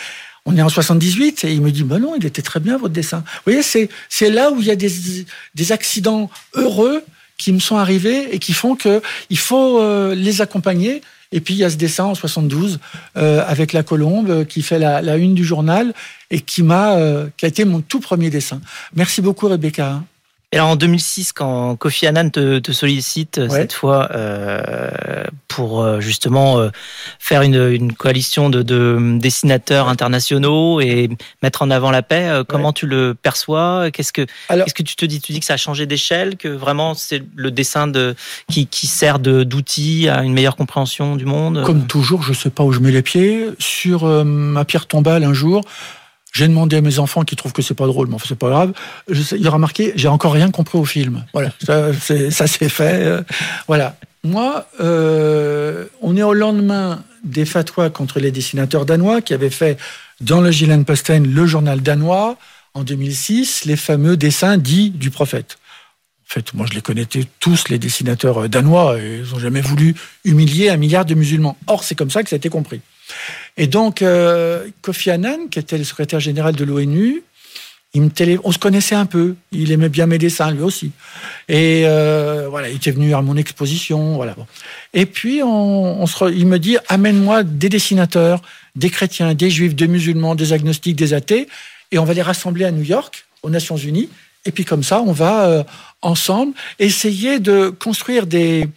on 0.45 0.57
est 0.57 0.61
en 0.61 0.69
78 0.69 1.45
et 1.45 1.53
il 1.53 1.61
me 1.61 1.71
dit 1.71 1.83
bah 1.83 1.99
non 1.99 2.15
il 2.15 2.25
était 2.25 2.41
très 2.41 2.59
bien 2.59 2.77
votre 2.77 2.93
dessin. 2.93 3.19
Vous 3.19 3.51
voyez 3.51 3.63
c'est 3.63 3.89
c'est 4.09 4.29
là 4.29 4.51
où 4.51 4.59
il 4.59 4.67
y 4.67 4.71
a 4.71 4.75
des, 4.75 4.91
des 5.55 5.71
accidents 5.71 6.29
heureux 6.53 7.03
qui 7.37 7.51
me 7.51 7.59
sont 7.59 7.77
arrivés 7.77 8.33
et 8.33 8.39
qui 8.39 8.53
font 8.53 8.75
que 8.75 9.01
il 9.29 9.37
faut 9.37 9.79
euh, 9.79 10.15
les 10.15 10.41
accompagner. 10.41 11.01
Et 11.31 11.41
puis 11.41 11.55
il 11.55 11.57
y 11.57 11.63
a 11.63 11.69
ce 11.69 11.77
dessin 11.77 12.03
en 12.03 12.13
72 12.13 12.79
euh, 13.17 13.43
avec 13.47 13.73
la 13.73 13.81
colombe 13.81 14.45
qui 14.45 14.61
fait 14.61 14.77
la, 14.77 15.01
la, 15.01 15.17
une 15.17 15.33
du 15.33 15.43
journal 15.43 15.93
et 16.29 16.41
qui 16.41 16.61
m'a 16.61 16.95
euh, 16.97 17.27
qui 17.37 17.45
a 17.45 17.47
été 17.47 17.65
mon 17.65 17.81
tout 17.81 17.99
premier 17.99 18.29
dessin. 18.29 18.61
Merci 18.95 19.21
beaucoup 19.21 19.47
Rebecca 19.47 20.03
et 20.53 20.57
alors 20.57 20.69
en 20.69 20.75
2006, 20.75 21.33
quand 21.33 21.75
Kofi 21.77 22.05
Annan 22.05 22.29
te, 22.29 22.59
te 22.59 22.71
sollicite 22.71 23.37
ouais. 23.41 23.49
cette 23.49 23.73
fois 23.73 24.09
euh, 24.11 25.23
pour 25.47 25.81
euh, 25.81 25.99
justement 25.99 26.59
euh, 26.59 26.69
faire 27.17 27.41
une, 27.41 27.71
une 27.71 27.93
coalition 27.93 28.51
de, 28.51 28.61
de, 28.61 29.17
dessinateurs 29.17 29.89
internationaux 29.89 30.79
et 30.79 31.09
mettre 31.41 31.63
en 31.63 31.71
avant 31.71 31.89
la 31.89 32.03
paix, 32.03 32.27
euh, 32.29 32.43
comment 32.47 32.67
ouais. 32.67 32.73
tu 32.73 32.85
le 32.85 33.15
perçois? 33.19 33.89
Qu'est-ce 33.91 34.13
que 34.13 34.27
qu'est-ce 34.47 34.75
que 34.75 34.83
tu 34.83 34.95
te 34.95 35.05
dis? 35.07 35.19
Tu 35.21 35.31
dis 35.31 35.39
que 35.39 35.45
ça 35.47 35.55
a 35.55 35.57
changé 35.57 35.87
d'échelle, 35.87 36.37
que 36.37 36.49
vraiment 36.49 36.93
c'est 36.93 37.23
le 37.35 37.49
dessin 37.49 37.87
de 37.87 38.13
qui, 38.47 38.67
qui 38.67 38.85
sert 38.85 39.17
d'outil 39.17 40.07
à 40.07 40.21
une 40.21 40.33
meilleure 40.33 40.55
compréhension 40.55 41.15
du 41.15 41.25
monde? 41.25 41.63
Comme 41.65 41.87
toujours, 41.87 42.21
je 42.21 42.33
sais 42.33 42.51
pas 42.51 42.63
où 42.63 42.71
je 42.71 42.79
mets 42.79 42.91
les 42.91 43.01
pieds. 43.01 43.49
Sur 43.57 44.03
euh, 44.03 44.23
ma 44.23 44.65
pierre 44.65 44.85
tombale 44.85 45.23
un 45.23 45.33
jour. 45.33 45.63
J'ai 46.33 46.47
demandé 46.47 46.77
à 46.77 46.81
mes 46.81 46.97
enfants 46.97 47.23
qui 47.23 47.35
trouvent 47.35 47.53
que 47.53 47.61
c'est 47.61 47.75
pas 47.75 47.85
drôle, 47.85 48.07
mais 48.07 48.15
enfin 48.15 48.25
c'est 48.27 48.37
pas 48.37 48.49
grave. 48.49 48.73
Je 49.07 49.35
il 49.35 49.45
a 49.47 49.51
remarqué, 49.51 49.93
j'ai 49.95 50.07
encore 50.07 50.33
rien 50.33 50.49
compris 50.49 50.79
au 50.79 50.85
film. 50.85 51.23
Voilà, 51.31 51.51
ça 51.61 51.93
c'est 51.93 52.69
fait. 52.69 53.03
Euh, 53.03 53.21
voilà. 53.67 53.95
Moi, 54.23 54.67
euh, 54.79 55.85
on 56.01 56.17
est 56.17 56.23
au 56.23 56.33
lendemain 56.33 57.03
des 57.23 57.45
fatwas 57.45 57.89
contre 57.91 58.19
les 58.19 58.31
dessinateurs 58.31 58.85
danois 58.85 59.21
qui 59.21 59.33
avaient 59.33 59.49
fait 59.49 59.77
dans 60.21 60.41
le 60.41 60.49
Jylland-Posten, 60.49 61.31
le 61.31 61.45
journal 61.45 61.81
danois, 61.81 62.37
en 62.73 62.83
2006, 62.83 63.65
les 63.65 63.75
fameux 63.75 64.17
dessins 64.17 64.57
dits 64.57 64.89
du 64.89 65.11
prophète. 65.11 65.57
En 66.25 66.33
fait, 66.33 66.53
moi, 66.53 66.65
je 66.67 66.73
les 66.73 66.81
connais 66.81 67.05
tous, 67.39 67.69
les 67.69 67.77
dessinateurs 67.77 68.49
danois, 68.49 68.97
et 68.99 69.19
ils 69.23 69.31
n'ont 69.31 69.39
jamais 69.39 69.61
voulu 69.61 69.93
humilier 70.23 70.69
un 70.69 70.77
milliard 70.77 71.05
de 71.05 71.13
musulmans. 71.13 71.57
Or, 71.67 71.83
c'est 71.83 71.95
comme 71.95 72.09
ça 72.09 72.23
que 72.23 72.29
ça 72.29 72.35
a 72.35 72.37
été 72.37 72.49
compris. 72.49 72.81
Et 73.57 73.67
donc, 73.67 74.03
Kofi 74.81 75.11
Annan, 75.11 75.47
qui 75.49 75.59
était 75.59 75.77
le 75.77 75.83
secrétaire 75.83 76.19
général 76.19 76.55
de 76.55 76.63
l'ONU, 76.63 77.23
on 77.95 78.51
se 78.51 78.57
connaissait 78.57 78.95
un 78.95 79.05
peu. 79.05 79.35
Il 79.51 79.71
aimait 79.71 79.89
bien 79.89 80.07
mes 80.07 80.17
dessins, 80.17 80.51
lui 80.51 80.61
aussi. 80.61 80.91
Et 81.47 81.83
euh, 81.85 82.47
voilà, 82.49 82.69
il 82.69 82.77
était 82.77 82.91
venu 82.91 83.13
à 83.13 83.21
mon 83.21 83.37
exposition. 83.37 84.15
Voilà. 84.15 84.35
Et 84.93 85.05
puis, 85.05 85.37
il 85.37 86.47
me 86.47 86.57
dit 86.57 86.77
amène-moi 86.87 87.43
des 87.43 87.69
dessinateurs, 87.69 88.41
des 88.75 88.89
chrétiens, 88.89 89.33
des 89.35 89.49
juifs, 89.49 89.75
des 89.75 89.87
musulmans, 89.87 90.33
des 90.35 90.53
agnostiques, 90.53 90.95
des 90.95 91.13
athées, 91.13 91.47
et 91.91 91.99
on 91.99 92.05
va 92.05 92.13
les 92.13 92.23
rassembler 92.23 92.65
à 92.65 92.71
New 92.71 92.83
York, 92.83 93.25
aux 93.43 93.49
Nations 93.51 93.77
Unies. 93.77 94.09
Et 94.45 94.51
puis, 94.51 94.65
comme 94.65 94.83
ça, 94.83 95.01
on 95.01 95.11
va 95.11 95.45
euh, 95.45 95.63
ensemble 96.01 96.53
essayer 96.79 97.39
de 97.39 97.69
construire 97.69 98.25
des 98.25 98.67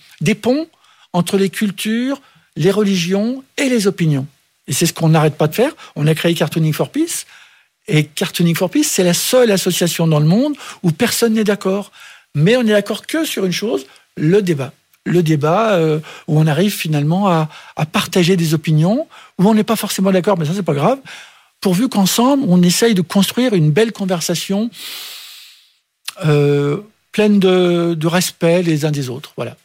ponts 0.41 0.67
entre 1.15 1.39
les 1.39 1.49
cultures, 1.49 2.21
les 2.57 2.71
religions 2.71 3.45
et 3.57 3.69
les 3.69 3.87
opinions. 3.87 4.27
Et 4.67 4.73
c'est 4.73 4.87
ce 4.87 4.93
qu'on 4.93 5.11
n'arrête 5.11 5.37
pas 5.37 5.47
de 5.47 5.55
faire. 5.55 5.73
On 5.95 6.07
a 6.07 6.15
créé 6.15 6.35
Cartooning 6.35 6.73
for 6.73 6.91
Peace 6.91 7.27
et 7.89 8.05
Cartooning 8.05 8.57
for 8.57 8.71
Peace, 8.71 8.89
c'est 8.89 9.05
la 9.05 9.15
seule 9.15 9.51
association 9.51 10.07
dans 10.09 10.19
le 10.19 10.27
monde 10.27 10.55
où 10.83 10.91
personne 10.91 11.35
n'est 11.35 11.45
d'accord. 11.45 11.93
Mais 12.35 12.57
on 12.57 12.63
n'est 12.63 12.73
d'accord 12.73 13.07
que 13.07 13.25
sur 13.25 13.45
une 13.45 13.53
chose, 13.53 13.87
le 14.17 14.43
débat. 14.43 14.73
Le 15.05 15.23
débat 15.23 15.75
euh, 15.75 16.01
où 16.27 16.39
on 16.39 16.47
arrive 16.47 16.73
finalement 16.73 17.29
à, 17.29 17.49
partager 17.93 18.37
des 18.37 18.55
opinions, 18.55 19.07
où 19.39 19.49
on 19.49 19.55
n'est 19.55 19.65
pas 19.65 19.77
forcément 19.77 20.11
d'accord, 20.11 20.37
mais 20.37 20.45
ça 20.45 20.53
c'est 20.55 20.65
pas 20.65 20.75
grave, 20.75 20.99
pourvu 21.61 21.89
qu'ensemble 21.89 22.45
on 22.49 22.61
essaye 22.63 22.95
de 22.95 23.03
construire 23.03 23.55
une 23.55 23.71
belle 23.71 23.93
conversation 23.93 24.69
euh, 26.25 26.79
pleine 27.13 27.39
de, 27.39 28.07
respect 28.07 28.63
les 28.63 28.85
uns 28.85 28.91
des 28.91 29.09
autres. 29.09 29.33
Voilà. 29.37 29.57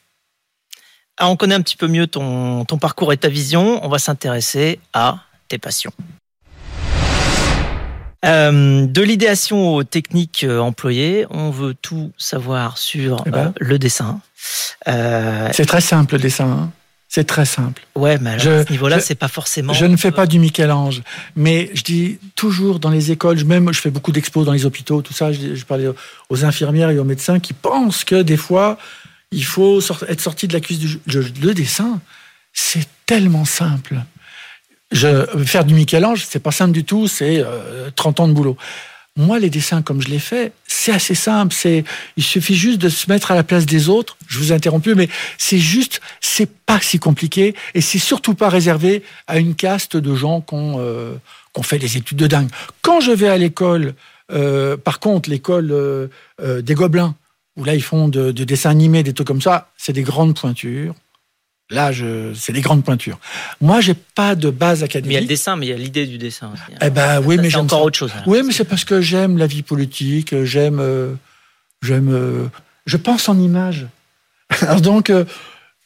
Ah, 1.18 1.30
on 1.30 1.36
connaît 1.36 1.56
un 1.56 1.62
petit 1.62 1.78
peu 1.78 1.88
mieux 1.88 2.08
ton 2.08 2.66
parcours 2.80 3.14
et 3.14 3.18
ta 3.18 3.30
vision. 3.30 3.84
On 3.86 3.90
va 3.90 4.00
s'intéresser 4.00 4.80
à 4.94 5.20
tes 5.48 5.58
passions. 5.58 5.94
Euh, 8.24 8.86
de 8.86 9.02
l'idéation 9.02 9.74
aux 9.74 9.84
techniques 9.84 10.44
euh, 10.44 10.60
employées, 10.60 11.26
on 11.32 11.50
veut 11.50 11.74
tout 11.74 12.12
savoir 12.18 12.78
sur 12.78 13.24
eh 13.26 13.32
ben. 13.32 13.48
euh, 13.48 13.52
le 13.60 13.80
dessin. 13.80 14.20
c'est 14.86 15.66
très 15.66 15.82
simple 15.82 16.14
le 16.16 16.20
dessin. 16.20 16.46
Hein. 16.46 16.72
c'est 17.08 17.24
très 17.24 17.46
simple. 17.46 17.82
Ouais, 17.96 18.20
mais 18.20 18.32
à 18.32 18.40
ce 18.40 18.72
niveau-là, 18.72 19.00
c'est 19.00 19.16
pas 19.16 19.28
forcément. 19.28 19.74
Je 19.74 19.86
ne 19.86 19.98
fais 19.98 20.12
pas 20.12 20.28
du 20.28 20.38
Michel-Ange, 20.38 21.02
mais 21.36 21.72
je 21.74 21.82
dis 21.82 22.20
toujours 22.36 22.80
dans 22.80 22.92
les 22.92 23.10
écoles, 23.10 23.44
même 23.44 23.74
je 23.74 23.82
fais 23.82 23.90
beaucoup 23.90 24.12
d'expos 24.12 24.46
dans 24.46 24.54
les 24.54 24.68
hôpitaux, 24.68 25.02
tout 25.02 25.14
ça. 25.14 25.32
Je, 25.32 25.56
je 25.56 25.66
parlais 25.66 25.88
aux 26.30 26.46
infirmières 26.46 26.92
et 26.92 27.00
aux 27.00 27.04
médecins 27.04 27.40
qui 27.40 27.54
pensent 27.54 28.04
que 28.04 28.22
des 28.22 28.38
fois, 28.38 28.78
il 29.32 29.46
faut 29.46 29.82
être 30.08 30.22
sorti 30.22 30.48
de 30.48 30.54
la 30.54 30.60
cuisse 30.60 30.80
du. 30.80 31.00
Le 31.08 31.54
dessin, 31.54 32.00
c'est 32.54 32.88
tellement 33.06 33.46
simple. 33.46 34.04
Je, 34.92 35.26
faire 35.46 35.64
du 35.64 35.74
Michel-Ange, 35.74 36.26
c'est 36.28 36.40
pas 36.40 36.52
simple 36.52 36.74
du 36.74 36.84
tout, 36.84 37.08
c'est 37.08 37.44
30 37.96 38.20
euh, 38.20 38.24
ans 38.24 38.28
de 38.28 38.34
boulot. 38.34 38.58
Moi, 39.18 39.40
les 39.40 39.50
dessins 39.50 39.82
comme 39.82 40.02
je 40.02 40.08
les 40.08 40.20
fais, 40.20 40.54
c'est 40.68 40.94
assez 40.94 41.16
simple. 41.16 41.54
C'est, 41.54 41.84
il 42.16 42.24
suffit 42.24 42.56
juste 42.56 42.80
de 42.80 42.88
se 42.88 43.10
mettre 43.10 43.32
à 43.32 43.36
la 43.36 43.44
place 43.44 43.66
des 43.66 43.90
autres. 43.90 44.18
Je 44.28 44.40
vous 44.40 44.52
ai 44.52 44.56
interrompu, 44.56 44.96
mais 44.96 45.10
c'est 45.38 45.60
juste, 45.60 46.00
c'est 46.22 46.50
pas 46.50 46.80
si 46.80 46.98
compliqué 46.98 47.54
et 47.74 47.82
c'est 47.82 48.00
surtout 48.00 48.36
pas 48.36 48.48
réservé 48.48 49.04
à 49.28 49.38
une 49.38 49.56
caste 49.56 49.98
de 49.98 50.16
gens 50.16 50.40
qui 50.42 50.56
ont, 50.56 50.78
euh, 50.80 51.16
fait 51.62 51.78
des 51.78 51.98
études 51.98 52.18
de 52.18 52.28
dingue. 52.28 52.50
Quand 52.82 53.02
je 53.02 53.12
vais 53.12 53.28
à 53.28 53.38
l'école, 53.38 53.96
euh, 54.32 54.78
par 54.78 55.00
contre, 55.00 55.30
l'école 55.30 55.72
euh, 55.72 56.08
des 56.40 56.74
Gobelins, 56.74 57.16
où 57.62 57.64
là 57.64 57.76
ils 57.76 57.84
font 57.84 58.08
de, 58.08 58.32
de 58.32 58.44
dessins 58.44 58.72
animés, 58.72 59.04
des 59.04 59.14
trucs 59.14 59.28
comme 59.28 59.42
ça, 59.42 59.70
c'est 59.78 59.94
des 59.94 60.02
grandes 60.02 60.38
pointures. 60.38 60.96
Là, 61.70 61.92
c'est 62.36 62.52
des 62.52 62.60
grandes 62.60 62.84
pointures. 62.84 63.18
Moi, 63.62 63.80
j'ai 63.80 63.94
pas 63.94 64.36
de 64.36 64.50
base 64.50 64.84
académique. 64.84 65.08
Mais 65.08 65.14
il 65.14 65.16
y 65.16 65.18
a 65.18 65.22
le 65.22 65.28
dessin, 65.28 65.56
mais 65.56 65.68
il 65.68 65.70
y 65.70 65.74
a 65.74 65.78
l'idée 65.78 66.06
du 66.06 66.18
dessin 66.18 66.52
aussi. 66.54 66.64
Hein. 66.74 66.80
Eh 66.82 66.90
ben 66.90 67.22
oui, 67.22 67.38
mais 67.38 67.50
j'aime 67.50 67.62
encore 67.62 67.84
autre 67.84 67.98
chose. 67.98 68.12
Hein. 68.14 68.24
oui, 68.28 68.42
mais 68.46 68.52
c'est 68.52 68.66
parce 68.66 68.84
que 68.84 69.00
j'aime 69.00 69.38
la 69.38 69.48
vie 69.48 69.62
politique, 69.62 70.44
j'aime, 70.44 70.80
euh, 70.82 71.14
j'aime, 71.82 72.10
euh, 72.12 72.48
je 72.86 72.98
pense 72.98 73.30
en 73.30 73.40
images. 73.40 73.88
Alors 74.62 74.82
donc, 74.82 75.10
euh, 75.10 75.24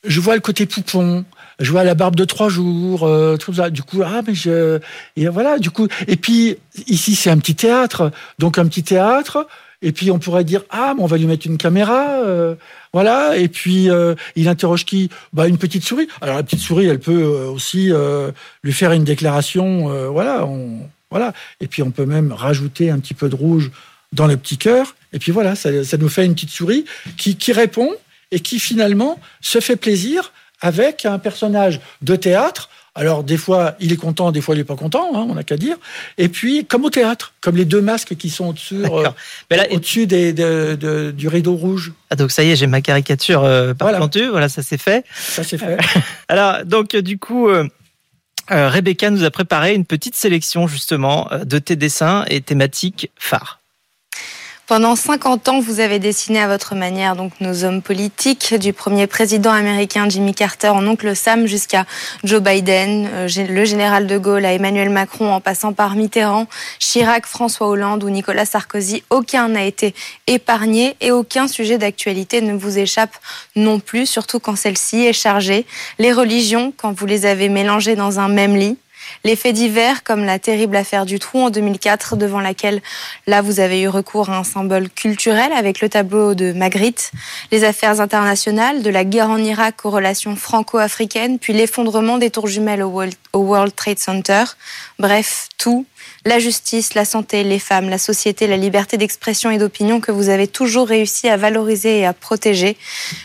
je 0.03 0.20
vois 0.20 0.34
le 0.34 0.41
côté 0.41 0.65
poupon, 0.65 1.24
je 1.60 1.70
vois 1.70 1.84
la 1.84 1.94
barbe 1.94 2.15
de 2.15 2.25
trois 2.25 2.50
jours, 2.50 3.08
tout 3.39 3.53
ça. 3.53 3.70
Du 3.70 3.84
coup, 3.84 4.01
ah 4.03 4.22
mais 4.25 4.34
je, 4.34 4.79
et 5.15 5.27
voilà, 5.27 5.60
du 5.60 5.70
coup, 5.70 5.88
et 6.08 6.15
puis 6.15 6.58
ici 6.88 7.13
c'est 7.13 7.29
un 7.29 7.38
petit 7.38 7.55
théâtre, 7.55 8.12
donc 8.39 8.58
un 8.58 8.65
petit 8.65 8.84
théâtre. 8.84 9.48
Et 9.82 9.91
puis 9.91 10.12
on 10.12 10.20
pourrait 10.20 10.44
dire 10.44 10.63
ah 10.70 10.94
mais 10.96 11.03
on 11.03 11.05
va 11.05 11.17
lui 11.17 11.25
mettre 11.25 11.48
une 11.48 11.58
caméra, 11.58 12.22
euh, 12.24 12.55
voilà. 12.94 13.38
Et 13.38 13.48
puis 13.48 13.89
euh, 13.89 14.15
il 14.36 14.48
interroge 14.48 14.86
qui? 14.86 15.10
Bah 15.34 15.48
une 15.48 15.58
petite 15.58 15.84
souris. 15.84 16.08
Alors 16.22 16.36
la 16.36 16.44
petite 16.44 16.60
souris, 16.60 16.88
elle 16.88 17.00
peut 17.00 17.24
euh, 17.24 17.50
aussi 17.50 17.91
lui 18.63 18.74
faire 18.74 18.91
une 18.91 19.03
déclaration, 19.03 20.10
voilà, 20.12 20.46
on, 20.46 20.79
voilà. 21.12 21.34
Et 21.62 21.67
puis 21.67 21.84
on 21.84 21.91
peut 21.91 22.05
même 22.05 22.32
rajouter 22.32 22.89
un 22.89 23.00
petit 23.00 23.13
peu 23.13 23.29
de 23.29 23.36
rouge 23.36 23.72
dans 24.13 24.27
le 24.27 24.38
petit 24.38 24.58
cœur. 24.58 24.96
Et 25.13 25.20
puis 25.20 25.32
voilà, 25.32 25.55
ça, 25.55 25.84
ça 25.84 25.98
nous 25.98 26.10
fait 26.10 26.25
une 26.25 26.34
petite 26.34 26.50
souris 26.50 26.86
qui, 27.17 27.36
qui 27.36 27.53
répond 27.53 27.91
et 28.32 28.39
qui 28.39 28.60
finalement 28.60 29.20
se 29.41 29.60
fait 29.60 29.75
plaisir 29.75 30.32
avec 30.62 31.05
un 31.05 31.20
personnage 31.20 31.79
de 32.01 32.15
théâtre 32.15 32.70
alors 32.96 33.25
des 33.25 33.36
fois, 33.36 33.75
il 33.82 33.92
est 33.92 33.98
content, 33.98 34.32
des 34.32 34.40
fois, 34.40 34.56
il 34.56 34.60
n'est 34.60 34.64
pas 34.64 34.78
content, 34.78 35.12
hein, 35.14 35.28
on 35.30 35.36
n'a 35.36 35.44
qu'à 35.44 35.58
dire. 35.58 35.75
Et 36.18 36.30
puis, 36.30 36.66
comme 36.66 36.86
au 36.86 36.90
théâtre, 36.90 37.34
comme 37.42 37.58
les 37.58 37.66
deux 37.66 37.82
masques 37.82 38.16
qui 38.16 38.30
sont 38.30 38.48
au-dessus, 38.48 38.84
euh, 38.86 40.06
des, 40.06 41.12
du 41.12 41.28
rideau 41.28 41.56
rouge. 41.56 41.92
Ah, 42.10 42.16
donc 42.16 42.32
ça 42.32 42.44
y 42.44 42.52
est, 42.52 42.56
j'ai 42.56 42.68
ma 42.68 42.80
caricature 42.80 43.44
euh, 43.44 43.74
par 43.74 43.90
voilà. 43.90 44.08
voilà, 44.32 44.48
ça 44.48 44.64
c'est 44.64 44.78
fait. 44.78 45.06
Ça 45.14 45.44
c'est 45.44 45.58
fait. 45.58 45.78
Alors, 46.30 46.66
donc 46.66 46.96
du 46.96 47.20
coup... 47.20 47.50
Euh, 47.50 47.68
Rebecca 48.48 49.10
nous 49.10 49.24
a 49.24 49.32
préparé 49.32 49.74
une 49.74 49.86
petite 49.86 50.16
sélection 50.16 50.68
justement 50.68 51.28
de 51.44 51.58
tes 51.58 51.75
dessins 51.75 52.25
et 52.28 52.42
thématiques 52.42 53.10
phares. 53.18 53.60
Pendant 54.67 54.95
50 54.95 55.48
ans, 55.50 55.60
vous 55.60 55.79
avez 55.79 56.00
dessiné 56.00 56.39
à 56.39 56.48
votre 56.48 56.74
manière 56.74 57.15
donc 57.15 57.34
nos 57.39 57.65
hommes 57.65 57.84
politiques, 57.84 58.55
du 58.55 58.74
premier 58.74 59.05
président 59.05 59.51
américain 59.51 60.10
Jimmy 60.10 60.34
Carter 60.34 60.69
en 60.69 60.88
oncle 60.88 61.15
Sam 61.15 61.45
jusqu'à 61.45 61.86
Joe 62.24 62.41
Biden, 62.41 63.07
euh, 63.13 63.27
le 63.48 63.63
général 63.63 64.07
de 64.07 64.17
Gaulle 64.17 64.43
à 64.43 64.53
Emmanuel 64.53 64.89
Macron 64.89 65.31
en 65.31 65.39
passant 65.39 65.72
par 65.72 65.95
Mitterrand, 65.95 66.48
Chirac, 66.79 67.27
François 67.27 67.67
Hollande 67.67 68.03
ou 68.03 68.10
Nicolas 68.10 68.48
Sarkozy. 68.48 69.03
Aucun 69.12 69.50
n'a 69.50 69.65
été 69.65 69.93
épargné 70.25 70.95
et 71.00 71.12
aucun 71.12 71.48
sujet 71.48 71.77
d'actualité 71.77 72.41
ne 72.41 72.55
vous 72.55 72.79
échappe 72.79 73.15
non 73.55 73.79
plus, 73.79 74.07
surtout 74.07 74.39
quand 74.39 74.55
celle-ci 74.55 75.05
est 75.05 75.13
chargée. 75.13 75.67
Les 76.00 76.12
religions, 76.12 76.74
quand 76.75 76.91
vous 76.91 77.05
les 77.05 77.27
avez 77.27 77.50
mélangées 77.50 77.95
dans 77.95 78.19
un 78.19 78.29
même 78.29 78.55
lit, 78.55 78.79
les 79.24 79.36
faits 79.36 79.55
divers, 79.55 80.03
comme 80.03 80.24
la 80.24 80.39
terrible 80.39 80.75
affaire 80.75 81.05
du 81.05 81.19
trou 81.19 81.39
en 81.39 81.50
2004, 81.50 82.15
devant 82.15 82.39
laquelle, 82.39 82.81
là, 83.27 83.41
vous 83.41 83.60
avez 83.60 83.81
eu 83.81 83.88
recours 83.88 84.29
à 84.29 84.38
un 84.38 84.43
symbole 84.43 84.89
culturel 84.89 85.51
avec 85.53 85.81
le 85.81 85.89
tableau 85.89 86.36
de 86.36 86.51
Magritte, 86.53 87.12
les 87.51 87.63
affaires 87.63 88.01
internationales, 88.01 88.81
de 88.81 88.89
la 88.89 89.03
guerre 89.03 89.29
en 89.29 89.38
Irak 89.38 89.86
aux 89.86 89.91
relations 89.91 90.36
franco-africaines, 90.36 91.39
puis 91.39 91.53
l'effondrement 91.53 92.17
des 92.17 92.29
tours 92.29 92.48
jumelles 92.48 92.84
au 92.84 92.91
World 93.34 93.75
Trade 93.75 94.00
Center. 94.00 94.43
Bref, 95.00 95.50
tout. 95.57 95.86
La 96.24 96.39
justice, 96.39 96.95
la 96.95 97.05
santé, 97.05 97.43
les 97.43 97.60
femmes, 97.60 97.89
la 97.89 98.00
société, 98.00 98.48
la 98.48 98.57
liberté 98.57 98.98
d'expression 98.98 99.51
et 99.51 99.60
d'opinion 99.60 100.00
que 100.00 100.12
vous 100.12 100.29
avez 100.29 100.48
toujours 100.48 100.88
réussi 100.88 101.29
à 101.29 101.38
valoriser 101.38 102.00
et 102.00 102.05
à 102.05 102.13
protéger, 102.13 102.77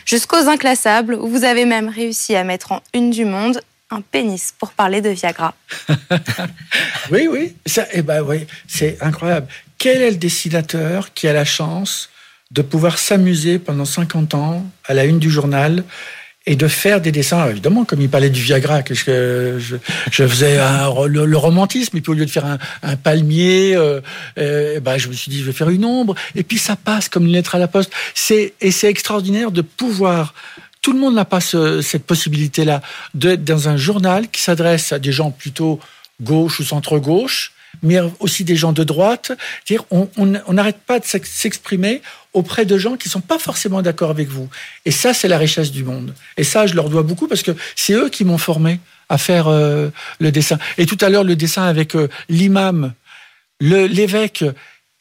jusqu'aux 0.05 0.47
inclassables, 0.47 1.15
où 1.15 1.27
vous 1.27 1.43
avez 1.43 1.65
même 1.65 1.89
réussi 1.89 2.35
à 2.35 2.43
mettre 2.43 2.73
en 2.73 2.81
une 2.93 3.09
du 3.09 3.25
monde 3.25 3.61
un 3.91 4.01
pénis 4.01 4.53
pour 4.57 4.71
parler 4.71 5.01
de 5.01 5.09
Viagra. 5.09 5.53
oui, 7.11 7.27
oui, 7.29 7.55
eh 7.93 8.01
ben, 8.01 8.21
oui 8.21 8.47
c'est 8.67 8.97
incroyable. 9.01 9.47
Quel 9.77 10.01
est 10.01 10.11
le 10.11 10.17
dessinateur 10.17 11.13
qui 11.13 11.27
a 11.27 11.33
la 11.33 11.45
chance 11.45 12.09
de 12.51 12.61
pouvoir 12.61 12.97
s'amuser 12.97 13.59
pendant 13.59 13.85
50 13.85 14.33
ans 14.33 14.65
à 14.85 14.93
la 14.93 15.05
une 15.05 15.19
du 15.19 15.29
journal 15.29 15.83
et 16.47 16.55
de 16.55 16.67
faire 16.67 17.01
des 17.01 17.11
dessins, 17.11 17.47
évidemment, 17.49 17.85
comme 17.85 18.01
il 18.01 18.09
parlait 18.09 18.31
du 18.31 18.41
Viagra, 18.41 18.81
que 18.81 18.95
je, 18.95 19.77
faisais 20.11 20.57
le, 20.57 21.37
romantisme, 21.37 21.97
et 21.97 22.01
puis 22.01 22.11
au 22.11 22.15
lieu 22.15 22.25
de 22.25 22.31
faire 22.31 22.57
un, 22.81 22.95
palmier, 22.95 23.75
euh, 23.75 24.01
euh, 24.39 24.79
ben, 24.79 24.97
je 24.97 25.07
me 25.07 25.13
suis 25.13 25.29
dit, 25.29 25.39
je 25.39 25.45
vais 25.45 25.51
faire 25.51 25.69
une 25.69 25.85
ombre, 25.85 26.15
et 26.33 26.41
puis 26.41 26.57
ça 26.57 26.75
passe 26.75 27.09
comme 27.09 27.27
une 27.27 27.33
lettre 27.33 27.53
à 27.53 27.59
la 27.59 27.67
poste. 27.67 27.91
Et 28.31 28.71
c'est 28.71 28.89
extraordinaire 28.89 29.51
de 29.51 29.61
pouvoir 29.61 30.33
tout 30.81 30.93
le 30.93 30.99
monde 30.99 31.15
n'a 31.15 31.25
pas 31.25 31.41
cette 31.41 32.05
possibilité-là 32.05 32.81
d'être 33.13 33.43
dans 33.43 33.69
un 33.69 33.77
journal 33.77 34.29
qui 34.29 34.41
s'adresse 34.41 34.91
à 34.91 34.99
des 34.99 35.11
gens 35.11 35.31
plutôt 35.31 35.79
gauche 36.21 36.59
ou 36.59 36.63
centre-gauche, 36.63 37.53
mais 37.83 37.99
aussi 38.19 38.43
des 38.43 38.55
gens 38.55 38.73
de 38.73 38.83
droite. 38.83 39.31
Dire, 39.65 39.83
on 39.91 40.53
n'arrête 40.53 40.79
pas 40.85 40.99
de 40.99 41.05
s'exprimer 41.05 42.01
auprès 42.33 42.65
de 42.65 42.77
gens 42.77 42.95
qui 42.95 43.09
sont 43.09 43.21
pas 43.21 43.39
forcément 43.39 43.81
d'accord 43.81 44.09
avec 44.09 44.29
vous. 44.29 44.49
Et 44.85 44.91
ça, 44.91 45.13
c'est 45.13 45.27
la 45.27 45.37
richesse 45.37 45.71
du 45.71 45.83
monde. 45.83 46.13
Et 46.37 46.43
ça, 46.43 46.65
je 46.65 46.75
leur 46.75 46.89
dois 46.89 47.03
beaucoup 47.03 47.27
parce 47.27 47.43
que 47.43 47.51
c'est 47.75 47.93
eux 47.93 48.09
qui 48.09 48.23
m'ont 48.23 48.37
formé 48.37 48.79
à 49.09 49.17
faire 49.17 49.47
euh, 49.47 49.89
le 50.19 50.31
dessin. 50.31 50.57
Et 50.77 50.85
tout 50.85 50.97
à 51.01 51.09
l'heure, 51.09 51.23
le 51.23 51.35
dessin 51.35 51.63
avec 51.63 51.95
euh, 51.95 52.07
l'imam, 52.29 52.93
l'évêque 53.59 54.45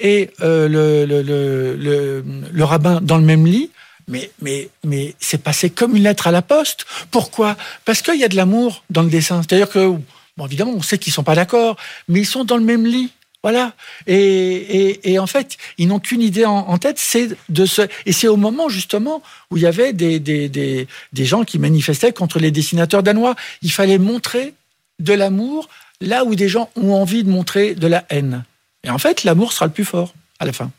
et 0.00 0.30
euh, 0.40 0.68
le, 0.68 1.04
le, 1.06 1.22
le, 1.22 2.25
le, 2.52 2.64
rabbin 2.64 3.00
dans 3.00 3.18
le 3.18 3.25
même 3.25 3.46
lit. 3.46 3.70
Mais, 4.11 4.31
mais, 4.43 4.69
mais 4.85 5.14
c'est 5.21 5.43
passé 5.43 5.71
comme 5.71 5.97
une 5.97 6.02
lettre 6.02 6.26
à 6.26 6.33
la 6.33 6.43
poste. 6.43 6.85
Pourquoi? 7.11 7.57
Parce 7.85 8.02
qu'il 8.02 8.19
y 8.19 8.25
a 8.25 8.29
de 8.29 8.37
l'amour 8.37 8.85
dans 8.90 9.02
le 9.02 9.09
dessin. 9.09 9.40
C'est-à-dire 9.43 9.71
que, 9.71 9.97
bon, 10.37 10.47
évidemment, 10.47 10.73
on 10.75 10.83
sait 10.83 10.99
qu'ils 10.99 11.12
sont 11.12 11.23
pas 11.23 11.37
d'accord, 11.37 11.76
mais 12.09 12.21
ils 12.21 12.26
sont 12.26 12.45
dans 12.45 12.57
le 12.57 12.64
même 12.64 12.85
lit. 12.85 13.12
Voilà. 13.43 13.73
Et, 14.07 14.17
et, 14.17 15.12
et, 15.12 15.19
en 15.19 15.26
fait, 15.26 15.57
ils 15.79 15.88
n'ont 15.88 16.00
qu'une 16.00 16.21
idée 16.21 16.45
en, 16.45 16.76
tête, 16.76 16.99
c'est 16.99 17.31
de 17.49 17.64
se. 17.64 17.83
Et 18.05 18.12
c'est 18.12 18.29
au 18.29 18.37
moment 18.37 18.69
justement 18.69 19.23
où 19.50 19.57
il 19.57 19.62
y 19.62 19.67
avait 19.67 19.95
des, 19.95 20.21
des, 20.21 20.50
des, 20.50 20.87
des, 21.12 21.25
gens 21.25 21.45
qui 21.45 21.59
manifestaient 21.59 22.12
contre 22.12 22.38
les 22.38 22.50
dessinateurs 22.50 23.02
danois. 23.02 23.37
Il 23.62 23.73
fallait 23.73 23.97
montrer 23.97 24.52
de 24.99 25.14
l'amour 25.14 25.71
là 26.02 26.25
où 26.25 26.35
des 26.35 26.49
gens 26.49 26.69
ont 26.76 26.93
envie 26.93 27.25
de 27.25 27.31
montrer 27.31 27.75
de 27.75 27.87
la 27.87 28.05
haine. 28.11 28.45
Et 28.85 28.90
en 28.90 28.99
fait, 28.99 29.25
l'amour 29.25 29.52
sera 29.52 29.67
le 29.67 29.73
plus 29.73 29.85
fort 29.85 30.12
à 30.38 30.45
la 30.45 30.52
fin. 30.52 30.71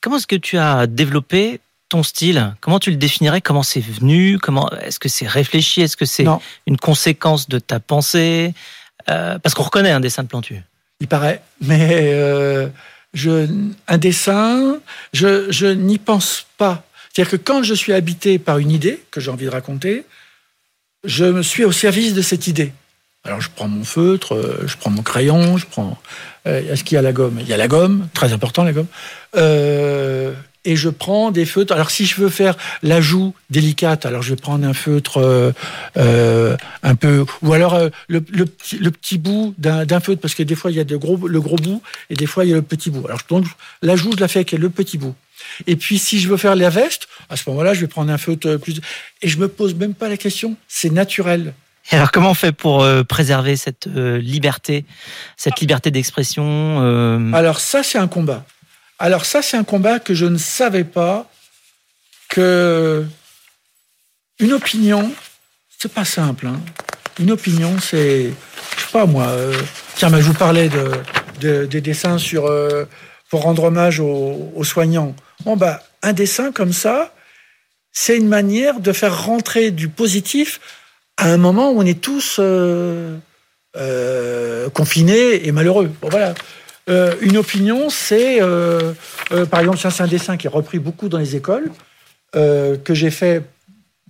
Comment 0.00 0.16
est-ce 0.16 0.26
que 0.26 0.36
tu 0.36 0.58
as 0.58 0.86
développé 0.86 1.60
ton 1.88 2.02
style 2.02 2.54
Comment 2.60 2.78
tu 2.78 2.90
le 2.90 2.96
définirais 2.96 3.40
Comment 3.40 3.62
c'est 3.62 3.80
venu 3.80 4.38
Comment 4.38 4.70
Est-ce 4.82 4.98
que 4.98 5.08
c'est 5.08 5.26
réfléchi 5.26 5.80
Est-ce 5.80 5.96
que 5.96 6.04
c'est 6.04 6.26
une 6.66 6.76
conséquence 6.76 7.48
de 7.48 7.58
ta 7.58 7.80
pensée 7.80 8.54
euh, 9.08 9.38
Parce 9.38 9.54
qu'on 9.54 9.62
reconnaît 9.62 9.90
un 9.90 10.00
dessin 10.00 10.22
de 10.22 10.28
Plantu. 10.28 10.62
Il 11.00 11.08
paraît, 11.08 11.42
mais 11.60 12.10
euh, 12.12 12.68
je, 13.14 13.46
un 13.86 13.98
dessin, 13.98 14.78
je, 15.12 15.50
je 15.50 15.66
n'y 15.66 15.98
pense 15.98 16.46
pas. 16.56 16.84
C'est-à-dire 17.12 17.30
que 17.30 17.36
quand 17.36 17.62
je 17.62 17.74
suis 17.74 17.92
habité 17.92 18.38
par 18.38 18.58
une 18.58 18.70
idée 18.70 19.02
que 19.10 19.20
j'ai 19.20 19.30
envie 19.30 19.46
de 19.46 19.50
raconter, 19.50 20.04
je 21.04 21.24
me 21.24 21.42
suis 21.42 21.64
au 21.64 21.72
service 21.72 22.14
de 22.14 22.22
cette 22.22 22.48
idée. 22.48 22.72
Alors 23.24 23.40
je 23.40 23.48
prends 23.54 23.68
mon 23.68 23.84
feutre, 23.84 24.34
euh, 24.34 24.64
je 24.66 24.76
prends 24.76 24.90
mon 24.90 25.02
crayon, 25.02 25.56
je 25.56 25.66
prends. 25.66 25.98
Est-ce 26.44 26.82
qu'il 26.82 26.94
y 26.94 26.98
a 26.98 27.02
la 27.02 27.12
gomme? 27.12 27.38
Il 27.40 27.46
y 27.46 27.52
a 27.52 27.58
la 27.58 27.68
gomme, 27.68 28.08
très 28.14 28.32
important 28.32 28.64
la 28.64 28.72
gomme. 28.72 28.86
Euh, 29.36 30.32
et 30.68 30.76
je 30.76 30.90
prends 30.90 31.30
des 31.30 31.46
feutres. 31.46 31.72
Alors 31.72 31.90
si 31.90 32.04
je 32.04 32.20
veux 32.20 32.28
faire 32.28 32.56
l'ajout 32.82 33.34
délicate, 33.50 34.04
alors 34.04 34.22
je 34.22 34.30
vais 34.30 34.40
prendre 34.40 34.66
un 34.66 34.74
feutre 34.74 35.54
un 35.96 36.94
peu, 36.94 37.24
ou 37.42 37.52
alors 37.52 37.78
le, 38.08 38.20
petit, 38.20 39.18
bout 39.18 39.54
d'un 39.58 40.00
feutre, 40.00 40.20
parce 40.20 40.34
que 40.34 40.42
des 40.42 40.54
fois 40.54 40.70
il 40.70 40.76
y 40.76 40.80
a 40.80 40.84
le 40.84 40.98
gros 40.98 41.56
bout 41.56 41.82
et 42.10 42.14
des 42.14 42.26
fois 42.26 42.44
il 42.44 42.50
y 42.50 42.52
a 42.52 42.56
le 42.56 42.62
petit 42.62 42.90
bout. 42.90 43.06
Alors 43.06 43.20
donc 43.28 43.46
l'ajout 43.82 44.12
je 44.14 44.20
la 44.20 44.28
fais 44.28 44.40
avec 44.40 44.52
le 44.52 44.70
petit 44.70 44.98
bout. 44.98 45.14
Et 45.66 45.76
puis 45.76 45.98
si 45.98 46.20
je 46.20 46.28
veux 46.28 46.36
faire 46.36 46.54
la 46.54 46.68
veste, 46.68 47.08
à 47.30 47.36
ce 47.36 47.48
moment-là 47.48 47.72
je 47.72 47.80
vais 47.80 47.88
prendre 47.88 48.12
un 48.12 48.18
feutre 48.18 48.56
plus. 48.56 48.80
Et 49.22 49.28
je 49.28 49.38
me 49.38 49.48
pose 49.48 49.74
même 49.74 49.94
pas 49.94 50.08
la 50.08 50.18
question, 50.18 50.56
c'est 50.68 50.92
naturel 50.92 51.54
alors, 51.90 52.12
comment 52.12 52.30
on 52.30 52.34
fait 52.34 52.52
pour 52.52 52.82
euh, 52.82 53.02
préserver 53.02 53.56
cette 53.56 53.86
euh, 53.86 54.18
liberté, 54.18 54.84
cette 55.36 55.58
liberté 55.60 55.90
d'expression 55.90 56.44
euh? 56.82 57.32
Alors 57.32 57.60
ça, 57.60 57.82
c'est 57.82 57.98
un 57.98 58.08
combat. 58.08 58.44
Alors 58.98 59.24
ça, 59.24 59.42
c'est 59.42 59.56
un 59.56 59.64
combat 59.64 60.00
que 60.00 60.14
je 60.14 60.26
ne 60.26 60.38
savais 60.38 60.84
pas 60.84 61.30
que 62.28 63.04
une 64.40 64.52
opinion, 64.52 65.10
c'est 65.78 65.92
pas 65.92 66.04
simple. 66.04 66.46
Hein. 66.46 66.60
Une 67.18 67.30
opinion, 67.30 67.78
c'est, 67.80 68.30
je 68.76 68.82
sais 68.82 68.92
pas 68.92 69.06
moi. 69.06 69.32
tiens, 69.96 70.10
mais 70.10 70.20
je 70.20 70.26
vous 70.26 70.34
parlais 70.34 70.68
de, 71.40 71.66
des 71.66 71.80
dessins 71.80 72.18
sur 72.18 72.48
pour 73.28 73.42
rendre 73.42 73.64
hommage 73.64 74.00
aux, 74.00 74.64
soignants. 74.64 75.14
Bon 75.44 75.56
bah, 75.56 75.82
un 76.02 76.12
dessin 76.12 76.52
comme 76.52 76.72
ça, 76.72 77.14
c'est 77.92 78.16
une 78.16 78.28
manière 78.28 78.80
de 78.80 78.92
faire 78.92 79.24
rentrer 79.24 79.70
du 79.70 79.88
positif 79.88 80.60
à 81.16 81.30
un 81.30 81.36
moment 81.36 81.70
où 81.70 81.80
on 81.80 81.86
est 81.86 82.00
tous 82.00 82.36
euh, 82.38 83.16
euh, 83.76 84.70
confinés 84.70 85.46
et 85.46 85.52
malheureux. 85.52 85.90
Voilà. 86.02 86.34
Euh, 86.88 87.14
une 87.20 87.36
opinion, 87.36 87.90
c'est, 87.90 88.40
par 89.50 89.60
exemple, 89.60 89.78
c'est 89.78 90.00
un 90.00 90.06
dessin 90.06 90.36
qui 90.36 90.46
est 90.46 90.50
repris 90.50 90.78
beaucoup 90.78 91.08
dans 91.08 91.18
les 91.18 91.36
écoles, 91.36 91.70
que 92.32 92.94
j'ai 92.94 93.10
fait 93.10 93.42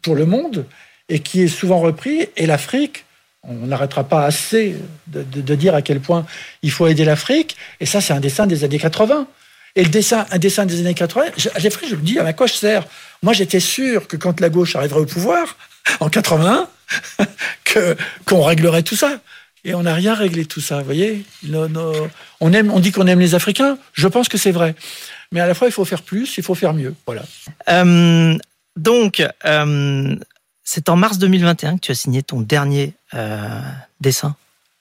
pour 0.02 0.14
le 0.14 0.26
monde 0.26 0.64
et 1.08 1.20
qui 1.20 1.42
est 1.42 1.49
souvent 1.49 1.80
repris. 1.80 2.28
Et 2.37 2.47
l'Afrique, 2.47 3.04
on 3.42 3.66
n'arrêtera 3.66 4.04
pas 4.04 4.24
assez 4.24 4.76
de, 5.07 5.55
dire 5.55 5.74
à 5.74 5.83
quel 5.83 6.00
point 6.00 6.26
il 6.62 6.70
faut 6.70 6.87
aider 6.87 7.05
l'Afrique. 7.05 7.57
Et 7.81 7.87
ça, 7.87 8.00
c'est 8.00 8.12
un 8.12 8.20
dessin 8.20 8.46
des 8.46 8.64
années 8.64 8.79
80. 8.79 9.26
Et 9.76 9.85
le 9.85 9.90
dessin, 9.90 10.26
un 10.31 10.38
dessin 10.38 10.66
des 10.66 10.81
années 10.81 10.94
80, 10.94 11.33
je, 11.37 11.48
je 11.57 11.94
me 11.94 12.02
dis, 12.02 12.18
à 12.18 12.33
quoi 12.33 12.46
je 12.46 12.55
sers 12.55 12.85
Moi, 13.22 13.33
j'étais 13.33 13.61
sûr 13.61 14.09
que 14.09 14.16
quand 14.16 14.40
la 14.40 14.48
gauche 14.48 14.76
arriverait 14.76 15.00
au 15.00 15.07
pouvoir, 15.07 15.57
en 16.00 16.09
81, 16.09 16.68
que 17.64 17.96
qu'on 18.24 18.42
réglerait 18.42 18.83
tout 18.83 18.96
ça. 18.96 19.20
Et 19.68 19.74
on 19.74 19.83
n'a 19.83 19.92
rien 19.92 20.14
réglé 20.14 20.46
tout 20.46 20.62
ça, 20.62 20.78
vous 20.78 20.87
voyez 20.87 21.26
on, 22.40 22.52
aime, 22.54 22.70
on 22.70 22.81
dit 22.81 22.90
qu'on 22.90 23.07
aime 23.07 23.20
les 23.20 23.35
Africains, 23.35 23.76
je 23.92 24.09
pense 24.09 24.31
que 24.31 24.38
c'est 24.38 24.50
vrai. 24.50 24.74
Mais 25.31 25.40
à 25.40 25.46
la 25.46 25.52
fois, 25.52 25.68
il 25.68 25.72
faut 25.72 25.85
faire 25.85 26.00
plus, 26.00 26.38
il 26.38 26.42
faut 26.42 26.54
faire 26.54 26.72
mieux. 26.72 26.94
Voilà. 27.04 27.22
Euh, 27.68 28.35
donc, 28.76 29.22
euh, 29.44 30.16
c'est 30.64 30.88
en 30.88 30.96
mars 30.96 31.18
2021 31.18 31.76
que 31.76 31.81
tu 31.81 31.92
as 31.92 31.94
signé 31.94 32.22
ton 32.22 32.40
dernier 32.40 32.94
euh, 33.12 33.61
dessin 34.00 34.37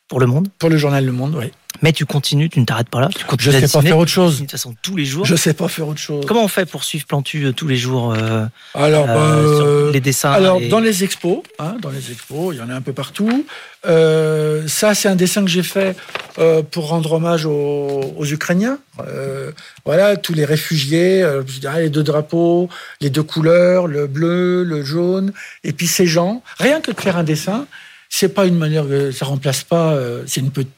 pour 0.08 0.20
Le 0.20 0.26
Monde 0.26 0.48
Pour 0.60 0.70
le 0.70 0.78
journal 0.78 1.06
Le 1.06 1.12
Monde, 1.12 1.36
oui. 1.38 1.52
Mais 1.82 1.92
tu 1.92 2.06
continues, 2.06 2.50
tu 2.50 2.60
ne 2.60 2.66
t'arrêtes 2.66 2.90
pas 2.90 3.02
là. 3.02 3.10
Tu 3.10 3.24
je 3.40 3.52
ne 3.52 3.60
sais 3.60 3.68
pas 3.68 3.82
faire 3.82 3.98
autre 3.98 4.12
chose. 4.12 4.36
De 4.36 4.40
toute 4.42 4.52
façon, 4.52 4.74
tous 4.82 4.96
les 4.96 5.06
jours. 5.06 5.26
Je 5.26 5.34
ne 5.34 5.38
sais 5.38 5.54
pas 5.54 5.68
faire 5.68 5.88
autre 5.88 6.00
chose. 6.00 6.26
Comment 6.26 6.44
on 6.44 6.48
fait 6.48 6.66
pour 6.66 6.84
suivre 6.84 7.06
Plantu 7.06 7.46
euh, 7.46 7.54
tous 7.54 7.68
les 7.68 7.78
jours 7.78 8.14
euh, 8.14 8.46
Alors, 8.74 9.06
euh, 9.10 9.86
bah, 9.86 9.92
les 9.94 10.00
dessins. 10.00 10.32
Alors, 10.32 10.60
dans 10.70 10.80
les 10.80 11.04
expos, 11.04 11.40
hein, 11.60 11.76
dans 11.82 11.92
les 11.92 12.12
expos, 12.12 12.56
il 12.56 12.60
y 12.60 12.62
en 12.62 12.70
a 12.70 12.74
un 12.74 12.82
peu 12.82 12.94
partout. 12.94 13.46
ça, 13.84 14.96
c'est 14.96 15.08
un 15.08 15.16
dessin 15.16 15.44
que 15.44 15.50
j'ai 15.50 15.64
fait 15.64 15.96
pour 16.72 16.88
rendre 16.88 17.14
hommage 17.14 17.46
aux, 17.46 18.26
Ukrainiens. 18.26 18.80
voilà, 19.86 20.18
tous 20.18 20.34
les 20.34 20.46
réfugiés, 20.46 21.28
les 21.76 21.90
deux 21.90 22.04
drapeaux, 22.04 22.70
les 23.02 23.10
deux 23.10 23.24
couleurs, 23.24 23.88
le 23.88 24.08
bleu, 24.08 24.64
le 24.64 24.84
jaune, 24.84 25.32
et 25.64 25.74
puis 25.74 25.88
ces 25.88 26.08
gens. 26.08 26.42
Rien 26.58 26.82
que 26.82 26.92
de 26.92 27.00
faire 27.00 27.18
un 27.18 27.24
dessin, 27.24 27.68
c'est 28.10 28.30
pas 28.30 28.46
une 28.46 28.58
manière, 28.58 28.86
ça 29.14 29.26
remplace 29.26 29.64
pas. 29.64 29.98
c'est 30.26 30.42
une 30.42 30.52
petite 30.52 30.72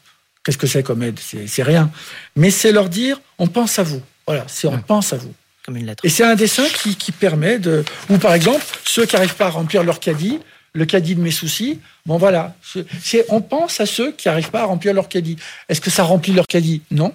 Qu'est-ce 0.43 0.57
que 0.57 0.67
c'est 0.67 0.83
comme 0.83 1.03
aide? 1.03 1.19
C'est 1.19 1.63
rien. 1.63 1.91
Mais 2.35 2.49
c'est 2.49 2.71
leur 2.71 2.89
dire, 2.89 3.19
on 3.37 3.47
pense 3.47 3.77
à 3.77 3.83
vous. 3.83 4.01
Voilà, 4.25 4.45
c'est 4.47 4.67
on 4.67 4.79
pense 4.79 5.13
à 5.13 5.17
vous. 5.17 5.33
Comme 5.65 5.77
une 5.77 5.85
lettre. 5.85 6.03
Et 6.05 6.09
c'est 6.09 6.23
un 6.23 6.35
dessin 6.35 6.65
qui, 6.67 6.95
qui, 6.95 7.11
permet 7.11 7.59
de... 7.59 7.83
Ou 8.09 8.17
par 8.17 8.33
exemple, 8.33 8.65
ceux 8.85 9.05
qui 9.05 9.15
n'arrivent 9.15 9.35
pas 9.35 9.47
à 9.47 9.49
remplir 9.49 9.83
leur 9.83 9.99
caddie, 9.99 10.39
le 10.73 10.85
caddie 10.85 11.15
de 11.15 11.21
mes 11.21 11.31
soucis, 11.31 11.79
bon 12.05 12.17
voilà. 12.17 12.55
C'est, 13.01 13.25
on 13.29 13.41
pense 13.41 13.79
à 13.81 13.85
ceux 13.85 14.11
qui 14.13 14.27
n'arrivent 14.27 14.51
pas 14.51 14.61
à 14.61 14.65
remplir 14.65 14.93
leur 14.93 15.09
caddie. 15.09 15.35
Est-ce 15.67 15.81
que 15.81 15.89
ça 15.89 16.03
remplit 16.03 16.31
leur 16.31 16.47
caddie? 16.47 16.81
Non. 16.89 17.13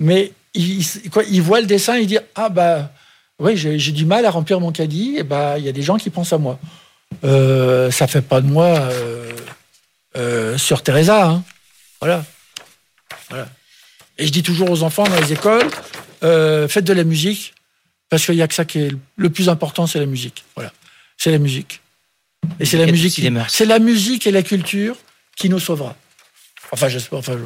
Mais 0.00 0.32
ils, 0.54 0.84
quoi, 1.10 1.22
ils 1.30 1.42
voient 1.42 1.60
le 1.60 1.66
dessin 1.66 1.96
et 1.96 2.02
ils 2.02 2.06
disent, 2.06 2.22
ah 2.34 2.48
bah, 2.48 2.90
oui, 3.38 3.56
j'ai, 3.56 3.78
du 3.78 4.06
mal 4.06 4.26
à 4.26 4.30
remplir 4.30 4.60
mon 4.60 4.72
caddie, 4.72 5.16
et 5.18 5.22
bah, 5.22 5.58
il 5.58 5.64
y 5.64 5.68
a 5.68 5.72
des 5.72 5.82
gens 5.82 5.96
qui 5.96 6.10
pensent 6.10 6.32
à 6.32 6.38
moi. 6.38 6.58
Euh, 7.22 7.90
ça 7.90 8.06
fait 8.06 8.22
pas 8.22 8.40
de 8.40 8.46
moi 8.46 8.66
euh, 8.66 9.32
euh, 10.16 10.58
sur 10.58 10.82
Teresa, 10.82 11.26
hein. 11.26 11.44
Voilà. 12.00 12.24
Et 14.18 14.26
je 14.26 14.32
dis 14.32 14.42
toujours 14.42 14.70
aux 14.70 14.82
enfants 14.82 15.04
dans 15.04 15.20
les 15.20 15.32
écoles, 15.32 15.68
euh, 16.22 16.68
faites 16.68 16.84
de 16.84 16.92
la 16.92 17.04
musique, 17.04 17.54
parce 18.08 18.24
qu'il 18.24 18.36
n'y 18.36 18.42
a 18.42 18.48
que 18.48 18.54
ça 18.54 18.64
qui 18.64 18.78
est 18.78 18.92
le 19.16 19.30
plus 19.30 19.48
important, 19.48 19.86
c'est 19.86 19.98
la 19.98 20.06
musique. 20.06 20.44
Voilà, 20.54 20.72
c'est 21.16 21.30
la 21.30 21.38
musique. 21.38 21.80
Et 22.60 22.66
c'est 22.66 22.76
la 22.76 22.86
musique, 22.86 23.20
c'est 23.48 23.64
la 23.64 23.78
musique 23.78 24.26
et 24.26 24.30
la 24.30 24.42
culture 24.42 24.96
qui 25.36 25.48
nous 25.48 25.58
sauvera. 25.58 25.96
Enfin, 26.70 26.88
j'espère. 26.88 27.18
Enfin, 27.18 27.36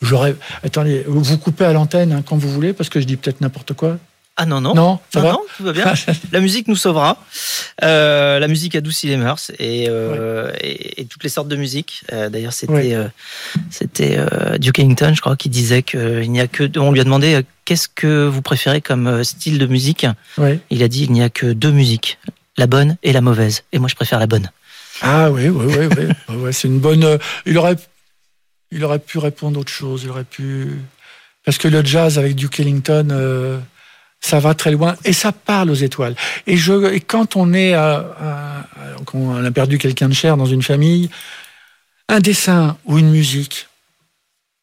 j'aurais. 0.00 0.34
Attendez, 0.62 1.04
vous 1.06 1.38
coupez 1.38 1.64
à 1.64 1.72
l'antenne 1.72 2.12
hein, 2.12 2.22
quand 2.26 2.36
vous 2.36 2.50
voulez, 2.50 2.72
parce 2.72 2.88
que 2.88 3.00
je 3.00 3.04
dis 3.04 3.16
peut-être 3.16 3.40
n'importe 3.40 3.74
quoi. 3.74 3.98
Ah 4.38 4.44
non, 4.44 4.60
non. 4.60 4.74
Non, 4.74 5.00
ça 5.10 5.20
va 5.20 5.38
tout 5.56 5.64
va 5.64 5.72
bien. 5.72 5.94
la 6.32 6.40
musique 6.40 6.68
nous 6.68 6.76
sauvera. 6.76 7.16
Euh, 7.82 8.38
la 8.38 8.48
musique 8.48 8.74
adoucit 8.74 9.06
les 9.06 9.16
mœurs 9.16 9.50
et, 9.58 9.86
euh, 9.88 10.52
et, 10.60 11.06
toutes 11.06 11.24
les 11.24 11.30
sortes 11.30 11.48
de 11.48 11.56
musique. 11.56 12.04
Euh, 12.12 12.28
d'ailleurs, 12.28 12.52
c'était 12.52 12.98
c'était 13.70 14.18
Duke 14.58 14.78
Ellington, 14.78 15.12
je 15.14 15.22
crois, 15.22 15.36
qui 15.36 15.48
disait 15.48 15.82
qu'il 15.82 16.30
n'y 16.30 16.40
a 16.40 16.48
que. 16.48 16.70
On 16.78 16.92
lui 16.92 17.00
a 17.00 17.04
demandé 17.04 17.40
qu'est-ce 17.64 17.88
que 17.88 18.26
vous 18.26 18.42
préférez 18.42 18.82
comme 18.82 19.24
style 19.24 19.58
de 19.58 19.66
musique? 19.66 20.06
Il 20.68 20.82
a 20.82 20.88
dit 20.88 21.04
il 21.04 21.12
n'y 21.12 21.22
a 21.22 21.30
que 21.30 21.46
deux 21.46 21.72
musiques, 21.72 22.18
la 22.58 22.66
bonne 22.66 22.98
et 23.02 23.14
la 23.14 23.22
mauvaise. 23.22 23.64
Et 23.72 23.78
moi, 23.78 23.88
je 23.88 23.94
préfère 23.94 24.18
la 24.18 24.26
bonne. 24.26 24.50
Ah 25.00 25.30
oui, 25.30 25.48
oui, 25.48 25.74
oui, 25.78 25.86
oui. 25.96 26.36
ouais, 26.36 26.52
c'est 26.52 26.68
une 26.68 26.80
bonne. 26.80 27.18
Il 27.46 27.56
aurait, 27.56 27.76
il 28.70 28.84
aurait 28.84 28.98
pu 28.98 29.16
répondre 29.16 29.58
autre 29.58 29.72
chose. 29.72 30.02
Il 30.04 30.10
aurait 30.10 30.24
pu. 30.24 30.78
Parce 31.42 31.56
que 31.56 31.68
le 31.68 31.82
jazz 31.82 32.18
avec 32.18 32.34
Duke 32.34 32.60
Ellington 32.60 33.62
ça 34.20 34.40
va 34.40 34.54
très 34.54 34.70
loin 34.70 34.96
et 35.04 35.12
ça 35.12 35.32
parle 35.32 35.70
aux 35.70 35.74
étoiles. 35.74 36.16
Et, 36.46 36.56
quand 37.00 37.36
on 37.36 37.52
est, 37.52 37.74
à, 37.74 38.66
on 39.14 39.44
a 39.44 39.50
perdu 39.50 39.78
quelqu'un 39.78 40.08
de 40.08 40.14
cher 40.14 40.36
dans 40.36 40.46
une 40.46 40.62
famille, 40.62 41.10
un 42.08 42.20
dessin 42.20 42.76
ou 42.84 42.98
une 42.98 43.10
musique, 43.10 43.68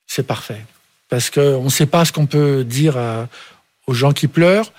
c'est 0.08 0.28
parfait. 0.28 0.66
Parce 1.10 1.30
qu'on 1.30 1.63
ne 1.63 1.70
sait 1.70 1.86
pas 1.86 2.06
ce 2.06 2.12
qu'on 2.12 2.26
peut 2.26 2.63
dire 2.63 2.98
aux 3.88 3.94
gens 3.94 4.13
qui 4.13 4.28
pleurent, 4.28 4.72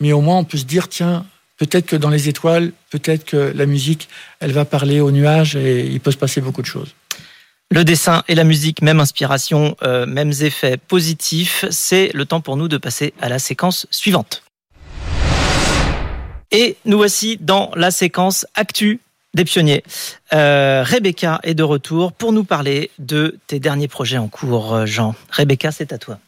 mais 0.00 0.12
au 0.12 0.20
moins 0.20 0.38
on 0.38 0.44
peut 0.44 0.58
se 0.58 0.64
dire, 0.64 0.88
tiens, 0.88 1.24
peut-être 1.56 1.86
que 1.86 1.96
dans 1.96 2.10
les 2.10 2.28
étoiles, 2.28 2.72
peut-être 2.90 3.24
que 3.24 3.52
la 3.54 3.66
musique, 3.66 4.08
elle 4.40 4.52
va 4.52 4.64
parler 4.64 5.00
aux 5.00 5.10
nuages 5.10 5.56
et 5.56 5.86
il 5.86 6.00
peut 6.00 6.10
se 6.10 6.16
passer 6.16 6.40
beaucoup 6.40 6.62
de 6.62 6.66
choses. 6.66 6.94
Le 7.72 7.84
dessin 7.84 8.22
et 8.28 8.36
la 8.36 8.44
musique, 8.44 8.80
même 8.80 9.00
inspiration, 9.00 9.76
euh, 9.82 10.06
mêmes 10.06 10.32
effets 10.40 10.76
positifs. 10.76 11.64
C'est 11.70 12.10
le 12.14 12.24
temps 12.24 12.40
pour 12.40 12.56
nous 12.56 12.68
de 12.68 12.76
passer 12.76 13.12
à 13.20 13.28
la 13.28 13.40
séquence 13.40 13.88
suivante. 13.90 14.44
Et 16.52 16.76
nous 16.84 16.96
voici 16.96 17.38
dans 17.40 17.72
la 17.74 17.90
séquence 17.90 18.46
Actu 18.54 19.00
des 19.34 19.44
pionniers. 19.44 19.82
Euh, 20.32 20.84
Rebecca 20.86 21.40
est 21.42 21.54
de 21.54 21.64
retour 21.64 22.12
pour 22.12 22.32
nous 22.32 22.44
parler 22.44 22.90
de 23.00 23.36
tes 23.48 23.58
derniers 23.58 23.88
projets 23.88 24.18
en 24.18 24.28
cours, 24.28 24.86
Jean. 24.86 25.16
Rebecca, 25.30 25.72
c'est 25.72 25.92
à 25.92 25.98
toi 25.98 26.18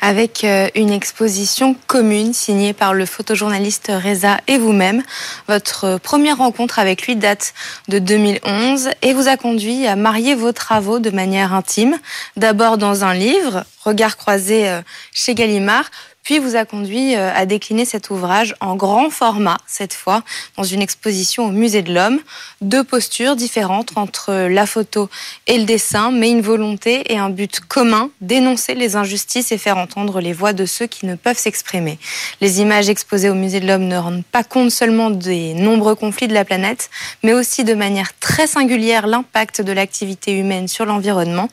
avec 0.00 0.44
euh, 0.44 0.68
une 0.74 0.90
exposition 0.90 1.76
commune 1.86 2.32
signée 2.32 2.72
par 2.72 2.94
le 2.94 3.06
photojournaliste 3.06 3.90
Reza 3.90 4.38
et 4.46 4.58
vous-même. 4.58 5.02
Votre 5.48 5.98
première 5.98 6.38
rencontre 6.38 6.78
avec 6.78 7.06
lui 7.06 7.16
date 7.16 7.54
de 7.88 7.98
2011 7.98 8.90
et 9.02 9.12
vous 9.12 9.28
a 9.28 9.36
conduit 9.36 9.86
à 9.86 9.96
marier 9.96 10.34
vos 10.34 10.52
travaux 10.52 10.98
de 10.98 11.10
manière 11.10 11.54
intime. 11.54 11.98
D'abord 12.36 12.78
dans 12.78 13.04
un 13.04 13.14
livre, 13.14 13.64
Regard 13.82 14.18
croisé 14.18 14.68
euh, 14.68 14.82
chez 15.10 15.34
Gallimard, 15.34 15.90
puis 16.30 16.38
vous 16.38 16.54
a 16.54 16.64
conduit 16.64 17.16
euh, 17.16 17.32
à 17.34 17.44
décliner 17.44 17.84
cet 17.84 18.08
ouvrage 18.08 18.54
en 18.60 18.76
grand 18.76 19.10
format, 19.10 19.56
cette 19.66 19.92
fois, 19.92 20.22
dans 20.56 20.62
une 20.62 20.80
exposition 20.80 21.46
au 21.46 21.50
Musée 21.50 21.82
de 21.82 21.92
l'Homme. 21.92 22.20
Deux 22.60 22.84
postures 22.84 23.34
différentes 23.34 23.90
entre 23.96 24.46
la 24.48 24.64
photo 24.64 25.08
et 25.48 25.58
le 25.58 25.64
dessin, 25.64 26.12
mais 26.12 26.30
une 26.30 26.40
volonté 26.40 27.12
et 27.12 27.18
un 27.18 27.30
but 27.30 27.58
commun, 27.58 28.10
dénoncer 28.20 28.76
les 28.76 28.94
injustices 28.94 29.50
et 29.50 29.58
faire 29.58 29.76
entendre 29.76 30.20
les 30.20 30.32
voix 30.32 30.52
de 30.52 30.66
ceux 30.66 30.86
qui 30.86 31.04
ne 31.04 31.16
peuvent 31.16 31.36
s'exprimer. 31.36 31.98
Les 32.40 32.60
images 32.60 32.88
exposées 32.88 33.28
au 33.28 33.34
Musée 33.34 33.58
de 33.58 33.66
l'Homme 33.66 33.88
ne 33.88 33.96
rendent 33.96 34.24
pas 34.24 34.44
compte 34.44 34.70
seulement 34.70 35.10
des 35.10 35.54
nombreux 35.54 35.96
conflits 35.96 36.28
de 36.28 36.34
la 36.34 36.44
planète, 36.44 36.90
mais 37.24 37.32
aussi 37.32 37.64
de 37.64 37.74
manière 37.74 38.16
très 38.20 38.46
singulière 38.46 39.08
l'impact 39.08 39.62
de 39.62 39.72
l'activité 39.72 40.38
humaine 40.38 40.68
sur 40.68 40.84
l'environnement, 40.84 41.48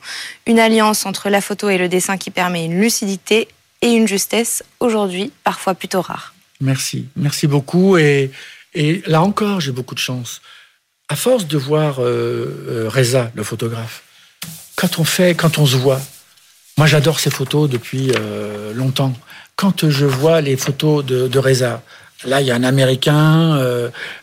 une 0.46 0.60
alliance 0.60 1.04
entre 1.04 1.30
la 1.30 1.40
photo 1.40 1.68
et 1.68 1.78
le 1.78 1.88
dessin 1.88 2.16
qui 2.16 2.30
permet 2.30 2.66
une 2.66 2.80
lucidité 2.80 3.48
et 3.82 3.92
une 3.92 4.08
justesse 4.08 4.62
aujourd'hui 4.80 5.32
parfois 5.44 5.74
plutôt 5.74 6.00
rare. 6.00 6.34
Merci, 6.60 7.06
merci 7.16 7.46
beaucoup. 7.46 7.96
Et, 7.98 8.30
là 9.06 9.22
encore, 9.22 9.60
j'ai 9.60 9.72
beaucoup 9.72 9.94
de 9.94 10.00
chance. 10.00 10.40
À 11.08 11.16
force 11.16 11.46
de 11.46 11.56
voir 11.56 12.00
euh, 12.00 12.04
euh, 12.68 12.88
Reza, 12.88 13.30
le 13.34 13.42
photographe, 13.42 14.02
quand 14.76 14.98
on 14.98 15.04
fait, 15.04 15.34
quand 15.34 15.58
on 15.58 15.66
se 15.66 15.76
voit, 15.76 16.00
moi 16.76 16.86
j'adore 16.86 17.18
ces 17.18 17.30
photos 17.30 17.68
depuis 17.70 18.12
euh, 18.16 18.74
longtemps. 18.74 19.14
Quand 19.56 19.88
je 19.88 20.04
vois 20.04 20.40
les 20.40 20.56
photos 20.56 21.04
de, 21.04 21.38
Reza, 21.38 21.82
Là, 22.24 22.40
il 22.40 22.48
y 22.48 22.50
a 22.50 22.56
un 22.56 22.64
Américain, 22.64 23.60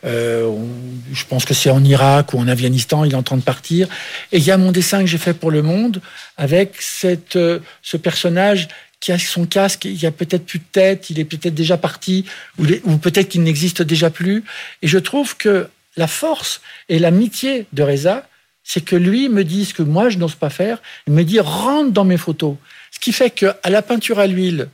je 0.04 1.26
pense 1.30 1.46
que 1.46 1.54
c'est 1.54 1.70
en 1.70 1.82
Irak 1.82 2.34
ou 2.34 2.40
en 2.40 2.48
Afghanistan, 2.50 3.06
il 3.06 3.14
est 3.14 3.16
en 3.16 3.24
train 3.24 3.38
de 3.38 3.42
partir. 3.42 3.88
Et 4.34 4.38
il 4.38 4.44
y 4.44 4.52
a 4.52 4.58
mon 4.58 4.74
dessin 4.74 5.00
que 5.00 5.06
j'ai 5.06 5.18
fait 5.18 5.34
pour 5.34 5.50
Le 5.50 5.62
Monde 5.62 6.02
avec 6.36 6.76
cette, 6.82 7.40
ce 7.82 7.96
personnage 7.96 8.68
qui 9.00 9.12
a 9.12 9.20
son 9.20 9.46
casque, 9.46 9.86
il 9.86 10.02
y 10.02 10.06
a 10.06 10.12
peut-être 10.12 10.46
plus 10.46 10.60
de 10.60 10.66
tête, 10.72 11.10
il 11.10 11.20
est 11.20 11.26
peut-être 11.26 11.54
déjà 11.54 11.78
parti, 11.78 12.26
ou, 12.58 12.66
ou 12.86 12.98
peut-être 12.98 13.30
qu'il 13.30 13.44
n'existe 13.44 13.82
déjà 13.82 14.10
plus. 14.10 14.44
Et 14.82 14.88
je 14.88 14.98
trouve 14.98 15.38
que 15.38 15.68
la 15.98 16.08
force 16.08 16.62
et 16.90 17.00
l'amitié 17.00 17.68
de 17.74 17.84
Reza, 17.84 18.28
c'est 18.64 18.84
que 18.84 18.96
lui 18.96 19.30
me 19.30 19.44
dit 19.44 19.66
ce 19.66 19.74
que 19.74 19.84
moi 19.84 20.10
je 20.10 20.18
n'ose 20.18 20.36
pas 20.36 20.50
faire, 20.50 20.82
il 21.08 21.14
me 21.14 21.24
dit 21.24 21.40
rentre 21.40 21.92
dans 21.92 22.04
mes 22.04 22.18
photos. 22.18 22.56
Ce 22.92 23.00
qui 23.00 23.12
fait 23.12 23.30
qu'à 23.30 23.56
la 23.66 23.82
peinture 23.82 24.20
à 24.20 24.28
l'huile, 24.28 24.70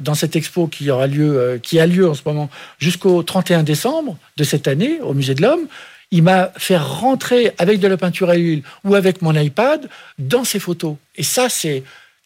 dans 0.00 0.14
cette 0.14 0.34
expo 0.34 0.66
qui 0.66 0.90
aura 0.90 1.06
lieu, 1.06 1.38
euh, 1.38 1.58
qui 1.58 1.78
a 1.78 1.86
lieu 1.86 2.08
en 2.08 2.14
ce 2.14 2.22
moment 2.24 2.50
jusqu'au 2.78 3.22
31 3.22 3.62
décembre 3.62 4.16
de 4.36 4.44
cette 4.44 4.66
année 4.66 5.00
au 5.00 5.14
Musée 5.14 5.34
de 5.34 5.42
l'Homme, 5.42 5.66
il 6.10 6.22
m'a 6.22 6.52
fait 6.56 6.76
rentrer 6.76 7.52
avec 7.58 7.80
de 7.80 7.86
la 7.86 7.96
peinture 7.96 8.30
à 8.30 8.36
l'huile 8.36 8.62
ou 8.84 8.94
avec 8.94 9.22
mon 9.22 9.34
iPad 9.34 9.88
dans 10.18 10.44
ses 10.44 10.58
photos. 10.58 10.96
Et 11.16 11.22
ça, 11.22 11.48
c'est 11.48 11.82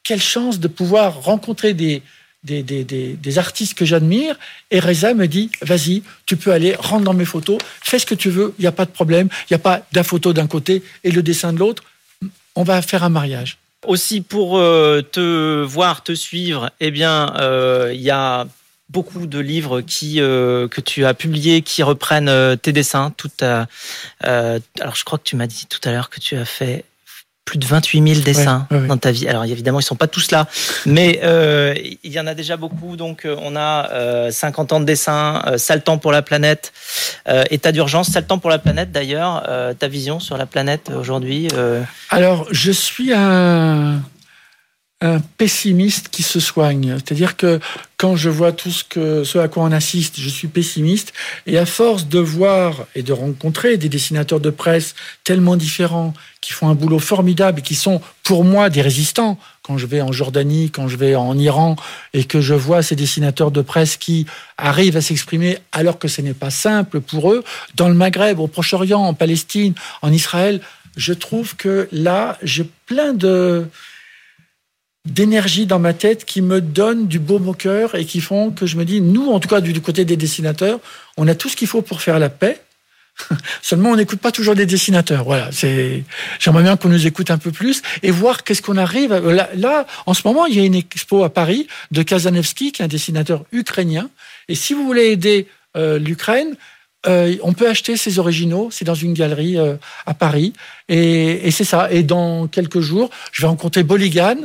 quelle 0.09 0.23
chance 0.23 0.59
de 0.59 0.69
pouvoir 0.69 1.23
rencontrer 1.23 1.75
des, 1.75 2.03
des, 2.43 2.63
des, 2.63 2.83
des, 2.83 3.39
artistes 3.39 3.75
que 3.75 3.85
j'admire. 3.85 4.39
Et 4.71 4.81
Reza 4.81 5.13
me 5.13 5.29
dit, 5.29 5.51
vas-y, 5.61 6.03
tu 6.25 6.39
peux 6.39 6.51
aller, 6.51 6.75
rentre 6.79 7.05
dans 7.05 7.13
mes 7.13 7.27
photos, 7.27 7.59
fais 7.83 7.99
ce 7.99 8.07
que 8.07 8.15
tu 8.15 8.31
veux, 8.31 8.55
il 8.59 8.63
n'y 8.63 8.67
a 8.67 8.73
pas 8.73 8.87
de 8.87 8.91
problème, 8.91 9.29
il 9.43 9.53
n'y 9.53 9.57
a 9.57 9.59
pas 9.59 9.83
la 9.93 10.03
photo 10.03 10.33
d'un 10.33 10.47
côté 10.47 10.83
et 11.05 11.11
le 11.11 11.23
dessin 11.23 11.53
de 11.53 11.59
l'autre. 11.59 11.85
On 12.55 12.63
va 12.63 12.81
faire 12.81 13.05
un 13.05 13.11
mariage. 13.11 13.59
Aussi 13.87 14.23
pour 14.23 14.57
euh, 14.57 15.03
te 15.03 15.63
voir, 15.63 16.03
te 16.03 16.15
suivre, 16.15 16.71
eh 16.81 16.91
bien, 16.91 17.35
euh, 17.39 17.93
il 17.95 18.01
y 18.01 18.11
a 18.11 18.47
beaucoup 18.89 19.27
de 19.27 19.39
livres 19.39 19.83
qui 19.83 20.23
euh, 20.23 20.69
que 20.69 20.81
tu 20.81 21.05
as 21.05 21.13
publiés 21.13 21.61
qui 21.61 21.83
reprennent 21.83 22.57
tes 22.57 22.73
dessins. 22.73 23.13
Alors 23.43 24.97
je 24.97 25.05
crois 25.05 25.19
que 25.19 25.25
tu 25.25 25.37
m'as 25.37 25.47
dit 25.47 25.67
tout 25.69 25.81
à 25.85 25.93
l'heure 25.93 26.09
que 26.09 26.19
tu 26.19 26.35
as 26.35 26.47
fait 26.47 26.87
plus 27.49 27.59
de 27.59 27.65
28 27.65 28.15
000 28.15 28.21
dessins 28.21 28.67
dans 28.71 28.99
ta 28.99 29.11
vie. 29.11 29.27
Alors 29.27 29.45
évidemment, 29.45 29.81
ils 29.81 29.83
sont 29.83 29.97
pas 29.97 30.07
tous 30.07 30.31
là, 30.31 30.47
mais 30.85 31.21
euh, 31.25 31.75
il 32.05 32.13
y 32.13 32.21
en 32.21 32.27
a 32.27 32.35
déjà 32.35 32.59
beaucoup. 32.59 32.97
Donc 32.97 33.25
euh, 33.25 33.35
on 33.41 33.57
a 33.57 33.91
euh, 33.91 34.31
50 34.31 34.75
ans 34.75 34.81
de 34.81 34.85
dessins, 34.85 35.43
euh, 35.47 35.57
Sale 35.57 35.83
temps 35.83 35.97
pour 35.97 36.13
la 36.13 36.21
planète, 36.21 36.75
euh, 37.27 37.45
état 37.51 37.73
d'urgence, 37.73 38.11
Sale 38.11 38.27
temps 38.27 38.39
pour 38.39 38.51
la 38.51 38.59
planète 38.59 38.93
d'ailleurs. 38.93 39.45
Euh, 39.49 39.73
ta 39.73 39.89
vision 39.89 40.21
sur 40.21 40.37
la 40.37 40.45
planète 40.45 40.91
aujourd'hui 40.95 41.49
Alors 42.11 42.47
je 42.51 42.71
suis 42.71 43.15
un 43.15 44.03
un 45.01 45.21
pessimiste 45.39 46.09
qui 46.09 46.25
se 46.25 46.41
soigne. 46.41 46.97
C'est-à-dire 46.97 47.37
que 47.37 47.61
quand 47.99 48.15
je 48.15 48.31
vois 48.31 48.53
tout 48.53 48.71
ce, 48.71 48.85
que, 48.85 49.25
ce 49.25 49.39
à 49.39 49.49
quoi 49.49 49.65
on 49.65 49.73
assiste, 49.73 50.21
je 50.21 50.29
suis 50.29 50.47
pessimiste. 50.47 51.13
Et 51.47 51.59
à 51.59 51.67
force 51.67 52.07
de 52.07 52.21
voir 52.21 52.87
et 52.95 53.03
de 53.03 53.13
rencontrer 53.13 53.77
des 53.77 53.89
dessinateurs 53.89 54.39
de 54.39 54.51
presse 54.51 54.95
tellement 55.25 55.57
différents, 55.57 56.15
qui 56.41 56.53
font 56.53 56.69
un 56.69 56.75
boulot 56.75 57.01
formidable 57.01 57.59
et 57.59 57.63
qui 57.63 57.75
sont 57.75 58.01
pour 58.23 58.45
moi 58.45 58.71
des 58.71 58.83
résistants, 58.83 59.37
quand 59.63 59.79
je 59.79 59.87
vais 59.87 60.01
en 60.01 60.13
Jordanie, 60.13 60.71
quand 60.71 60.87
je 60.87 60.97
vais 60.97 61.17
en 61.17 61.37
Iran, 61.37 61.75
et 62.15 62.23
que 62.23 62.41
je 62.41 62.55
vois 62.55 62.83
ces 62.83 62.95
dessinateurs 62.95 63.51
de 63.51 63.63
presse 63.63 63.97
qui 63.97 64.27
arrivent 64.57 64.97
à 64.97 65.03
s'exprimer 65.03 65.59
alors 65.73 65.99
que 65.99 66.07
ce 66.07 66.23
n'est 66.23 66.35
pas 66.35 66.51
simple 66.51 67.01
pour 67.01 67.33
eux, 67.33 67.43
dans 67.75 67.89
le 67.89 67.95
Maghreb, 67.95 68.39
au 68.39 68.47
Proche-Orient, 68.47 69.01
en 69.01 69.15
Palestine, 69.15 69.75
en 70.03 70.13
Israël, 70.13 70.61
je 70.97 71.13
trouve 71.13 71.57
que 71.57 71.89
là, 71.91 72.39
j'ai 72.43 72.69
plein 72.87 73.13
de 73.13 73.67
d'énergie 75.09 75.67
dans 75.67 75.79
ma 75.79 75.95
tête 75.95 76.25
qui 76.25 76.43
me 76.43 76.61
donnent 76.61 77.07
du 77.07 77.19
beau 77.19 77.39
au 77.39 77.55
cœur 77.55 77.95
et 77.95 78.05
qui 78.05 78.21
font 78.21 78.51
que 78.51 78.67
je 78.67 78.77
me 78.77 78.85
dis, 78.85 79.01
nous, 79.01 79.31
en 79.31 79.41
tout 79.41 79.49
cas 79.49 79.61
du 79.61 79.81
côté 79.81 80.05
des 80.05 80.17
dessinateurs, 80.17 80.81
on 81.17 81.27
a 81.29 81.35
tout 81.35 81.49
ce 81.49 81.57
qu'il 81.57 81.69
faut 81.69 81.83
pour 81.83 82.03
faire 82.03 82.19
la 82.19 82.29
paix. 82.29 82.61
Seulement, 83.63 83.91
on 83.91 83.97
n'écoute 83.97 84.21
pas 84.21 84.33
toujours 84.33 84.55
des 84.55 84.67
dessinateurs. 84.67 85.25
Voilà, 85.25 85.51
c'est. 85.51 86.05
J'aimerais 86.39 86.63
bien 86.63 86.77
qu'on 86.77 86.89
nous 86.89 87.07
écoute 87.07 87.31
un 87.31 87.39
peu 87.39 87.51
plus 87.51 87.83
et 88.03 88.11
voir 88.11 88.45
qu'est-ce 88.45 88.63
qu'on 88.63 88.77
arrive. 88.77 89.13
Là, 89.55 89.87
en 90.07 90.15
ce 90.15 90.23
moment, 90.25 90.47
il 90.47 90.57
y 90.57 90.61
a 90.61 90.65
une 90.65 90.75
expo 90.75 91.25
à 91.25 91.31
Paris 91.31 91.67
de 91.91 92.03
Kazanevski, 92.03 92.73
qui 92.73 92.83
est 92.83 92.85
un 92.85 92.89
dessinateur 92.89 93.45
ukrainien. 93.53 94.09
Et 94.49 94.55
si 94.55 94.73
vous 94.73 94.85
voulez 94.85 95.07
aider 95.07 95.49
euh, 95.77 95.99
l'Ukraine, 95.99 96.55
euh, 97.07 97.37
on 97.43 97.53
peut 97.53 97.69
acheter 97.69 97.97
ses 97.97 98.19
originaux. 98.19 98.69
C'est 98.71 98.85
dans 98.85 98.95
une 98.95 99.15
galerie 99.15 99.59
euh, 99.59 99.75
à 100.07 100.15
Paris. 100.15 100.53
Et 100.89 101.51
c'est 101.51 101.65
ça. 101.65 101.91
Et 101.91 102.03
dans 102.03 102.47
quelques 102.47 102.81
jours, 102.81 103.11
je 103.33 103.43
vais 103.43 103.49
rencontrer 103.49 103.83
Boligan, 103.83 104.37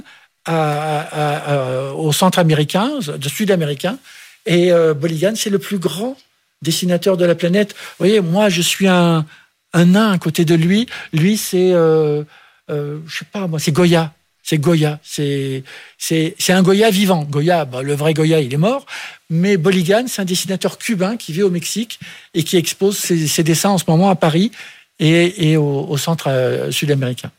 au 0.48 2.12
centre 2.12 2.40
américain, 2.40 3.00
sud-américain. 3.28 3.98
Et 4.46 4.72
euh, 4.72 4.94
Boligan, 4.94 5.34
c'est 5.36 5.50
le 5.50 5.60
plus 5.60 5.78
grand 5.78 6.18
dessinateur 6.62 7.18
de 7.18 7.26
la 7.26 7.36
planète. 7.36 7.74
Vous 7.74 8.06
voyez, 8.06 8.22
moi, 8.22 8.50
je 8.50 8.62
suis 8.62 8.88
un, 8.88 9.26
un 9.74 9.86
nain 9.86 10.12
à 10.12 10.18
côté 10.18 10.46
de 10.46 10.56
lui. 10.56 10.88
Lui, 11.12 11.38
c'est, 11.38 11.72
euh, 11.74 12.24
euh, 12.70 13.00
je 13.08 13.20
sais 13.20 13.26
pas, 13.32 13.48
moi, 13.48 13.60
c'est 13.60 13.72
Goya. 13.72 14.14
C'est 14.42 14.58
Goya. 14.58 15.00
C'est, 15.04 15.64
c'est, 15.98 16.36
c'est 16.38 16.54
un 16.54 16.62
Goya 16.62 16.90
vivant. 16.90 17.24
Goya, 17.24 17.66
bah, 17.66 17.82
le 17.82 17.94
vrai 17.94 18.14
Goya, 18.14 18.42
il 18.42 18.54
est 18.54 18.58
mort. 18.58 18.86
Mais 19.30 19.58
Boligan, 19.58 20.06
c'est 20.08 20.22
un 20.22 20.26
dessinateur 20.26 20.78
cubain 20.78 21.16
qui 21.16 21.32
vit 21.32 21.44
au 21.44 21.50
Mexique 21.50 22.00
et 22.34 22.44
qui 22.44 22.58
expose 22.58 22.98
ses, 22.98 23.44
dessins 23.44 23.70
en 23.70 23.78
ce 23.78 23.86
moment 23.88 24.10
à 24.10 24.16
Paris 24.16 24.52
et, 25.00 25.52
et 25.52 25.58
au, 25.58 25.98
centre 25.98 26.28
euh, 26.28 26.72
sud-américain, 26.72 27.32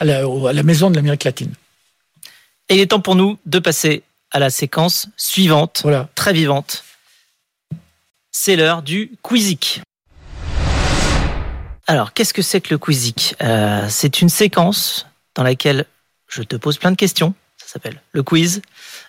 à 0.00 0.04
la, 0.04 0.20
à 0.20 0.52
la 0.52 0.62
maison 0.62 0.90
de 0.90 0.96
l'Amérique 0.96 1.24
latine. 1.24 1.52
Et 2.70 2.74
il 2.74 2.80
est 2.80 2.86
temps 2.86 3.00
pour 3.00 3.16
nous 3.16 3.36
de 3.46 3.58
passer 3.58 4.04
à 4.30 4.38
la 4.38 4.48
séquence 4.48 5.08
suivante, 5.16 5.80
voilà. 5.82 6.08
très 6.14 6.32
vivante. 6.32 6.84
C'est 8.30 8.54
l'heure 8.54 8.82
du 8.82 9.10
Quizik. 9.24 9.80
Alors, 11.88 12.12
qu'est-ce 12.12 12.32
que 12.32 12.42
c'est 12.42 12.60
que 12.60 12.72
le 12.72 12.78
Quizik 12.78 13.34
euh, 13.42 13.84
C'est 13.88 14.22
une 14.22 14.28
séquence 14.28 15.08
dans 15.34 15.42
laquelle 15.42 15.84
je 16.28 16.42
te 16.42 16.54
pose 16.54 16.78
plein 16.78 16.92
de 16.92 16.96
questions. 16.96 17.34
Ça 17.56 17.66
s'appelle 17.66 18.00
le 18.12 18.22
quiz. 18.22 18.62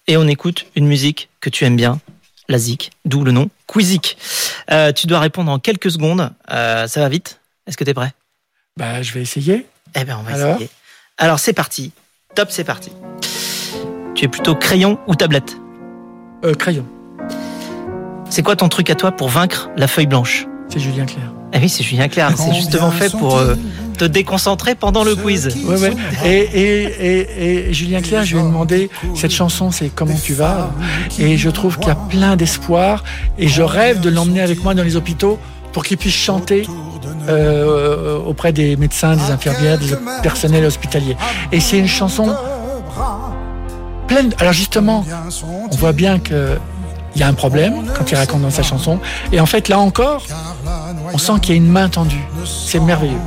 Et 0.08 0.18
on 0.18 0.28
écoute 0.28 0.66
une 0.76 0.88
musique 0.88 1.30
que 1.40 1.52
tu 1.52 1.64
aimes 1.64 1.76
bien, 1.76 2.00
la 2.50 2.58
zik, 2.58 2.90
d'où 3.06 3.24
le 3.24 3.32
nom 3.32 3.52
Quizik. 3.68 4.18
Euh, 4.72 4.92
tu 4.92 5.06
dois 5.06 5.20
répondre 5.20 5.52
en 5.52 5.60
quelques 5.60 5.92
secondes. 5.92 6.34
Euh, 6.50 6.88
ça 6.88 7.00
va 7.00 7.10
vite? 7.10 7.40
Est-ce 7.68 7.78
que 7.78 7.84
tu 7.84 7.92
es 7.92 7.94
prêt? 7.94 8.12
Bah, 8.76 9.04
je 9.04 9.14
vais 9.14 9.22
essayer. 9.22 9.68
Eh 9.94 10.04
bien, 10.04 10.18
on 10.18 10.24
va 10.24 10.34
Alors 10.34 10.56
essayer. 10.56 10.70
Alors, 11.20 11.38
c'est 11.38 11.54
parti. 11.54 11.92
Top, 12.34 12.50
c'est 12.50 12.64
parti. 12.64 12.92
Tu 14.16 14.26
es 14.26 14.28
plutôt 14.28 14.56
crayon 14.56 15.00
ou 15.08 15.16
tablette 15.16 15.58
euh, 16.44 16.54
Crayon. 16.54 16.86
C'est 18.30 18.44
quoi 18.44 18.56
ton 18.56 18.70
truc 18.70 18.90
à 18.90 18.96
toi 18.96 19.12
pour 19.12 19.30
vaincre 19.30 19.70
la 19.78 19.88
feuille 19.88 20.08
blanche 20.08 20.48
C'est 20.70 20.80
Julien 20.80 21.06
Clerc. 21.06 21.32
Ah 21.54 21.58
oui, 21.62 21.70
c'est 21.70 21.84
Julien 21.84 22.08
Clerc. 22.08 22.32
C'est 22.38 22.54
justement 22.54 22.92
fait 22.92 23.12
pour 23.12 23.38
euh, 23.38 23.56
te 23.98 24.06
déconcentrer 24.06 24.74
pendant 24.74 25.04
le 25.04 25.16
quiz. 25.16 25.50
Ouais, 25.66 25.80
ouais. 25.80 25.94
Et, 26.26 26.38
et, 26.40 26.84
et, 26.84 27.70
et 27.70 27.74
Julien 27.74 28.02
Clerc, 28.02 28.24
je 28.24 28.36
lui 28.36 28.42
ai 28.42 28.46
demandé 28.46 28.90
cette 29.16 29.32
chanson, 29.32 29.70
c'est 29.70 29.90
Comment 29.94 30.16
tu 30.16 30.34
vas 30.34 30.72
Et 31.20 31.38
je 31.38 31.50
trouve 31.50 31.78
qu'il 31.78 31.90
y 31.90 31.92
a 31.92 31.96
plein 31.96 32.36
d'espoir. 32.38 33.04
Et 33.38 33.48
je 33.48 33.62
rêve 33.62 34.00
de 34.00 34.10
l'emmener 34.10 34.42
avec 34.42 34.64
moi 34.64 34.74
dans 34.74 34.84
les 34.84 34.96
hôpitaux 34.96 35.38
pour 35.74 35.84
qu'il 35.84 35.98
puisse 35.98 36.14
chanter 36.14 36.68
euh, 37.28 38.18
auprès 38.18 38.54
des 38.54 38.76
médecins, 38.78 39.16
des 39.16 39.32
infirmières, 39.32 39.78
des 39.78 39.94
personnels 40.24 40.66
hospitaliers. 40.66 41.18
Et 41.52 41.60
c'est 41.60 41.78
une 41.78 41.88
chanson 41.88 42.34
Alors 44.40 44.54
justement, 44.54 45.06
on 45.72 45.76
voit 45.76 45.94
bien 45.94 46.20
que 46.20 46.58
il 47.16 47.20
y 47.20 47.24
a 47.24 47.28
un 47.28 47.34
problème 47.34 47.74
quand 47.98 48.10
il 48.10 48.16
raconte 48.16 48.42
dans 48.42 48.50
sa 48.50 48.64
chanson. 48.64 49.00
Et 49.32 49.40
en 49.40 49.46
fait, 49.46 49.68
là 49.68 49.80
encore, 49.80 50.26
on 51.14 51.18
sent 51.18 51.34
qu'il 51.42 51.52
y 51.52 51.54
a 51.54 51.58
une 51.58 51.70
main 51.70 51.90
tendue. 51.90 52.24
C'est 52.46 52.80
merveilleux. 52.80 53.20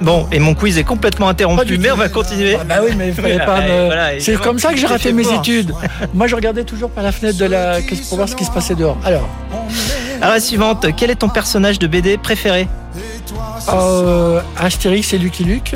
Bon, 0.00 0.26
et 0.30 0.38
mon 0.38 0.54
quiz 0.54 0.76
est 0.76 0.84
complètement 0.84 1.28
interrompu, 1.28 1.78
mais 1.78 1.90
on 1.90 1.96
va 1.96 2.08
continuer. 2.08 2.56
Ah 2.60 2.64
bah 2.64 2.76
oui, 2.84 2.94
mais 2.96 3.08
il 3.08 3.14
fallait 3.14 3.38
pas 3.46 3.60
me... 3.60 3.86
voilà, 3.86 4.20
C'est 4.20 4.36
comme 4.36 4.58
ça 4.58 4.72
que 4.72 4.78
j'ai 4.78 4.86
raté 4.86 5.12
mes 5.12 5.32
études. 5.32 5.72
Moi, 6.14 6.26
je 6.26 6.34
regardais 6.34 6.64
toujours 6.64 6.90
par 6.90 7.02
la 7.02 7.12
fenêtre 7.12 7.38
de 7.38 7.46
la... 7.46 7.78
pour 8.08 8.16
voir 8.16 8.28
ce 8.28 8.36
qui 8.36 8.44
se 8.44 8.50
passait 8.50 8.74
dehors. 8.74 8.98
Alors. 9.04 9.28
Alors, 10.20 10.34
la 10.34 10.40
suivante. 10.40 10.86
Quel 10.96 11.10
est 11.10 11.16
ton 11.16 11.28
personnage 11.28 11.78
de 11.78 11.86
BD 11.86 12.18
préféré? 12.18 12.68
Euh, 13.72 14.40
Astérix 14.58 15.12
et 15.12 15.18
Lucky 15.18 15.44
Luke. 15.44 15.74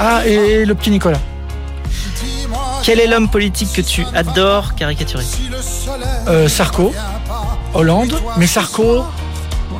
Ah, 0.00 0.22
et 0.26 0.64
le 0.64 0.74
petit 0.74 0.90
Nicolas. 0.90 1.18
Quel 2.82 3.00
est 3.00 3.06
l'homme 3.06 3.28
politique 3.28 3.72
que 3.72 3.80
tu 3.80 4.04
adores 4.14 4.74
caricaturer? 4.74 5.24
Euh, 6.26 6.48
Sarko, 6.48 6.92
Hollande. 7.74 8.14
Mais 8.36 8.46
Sarko, 8.46 9.04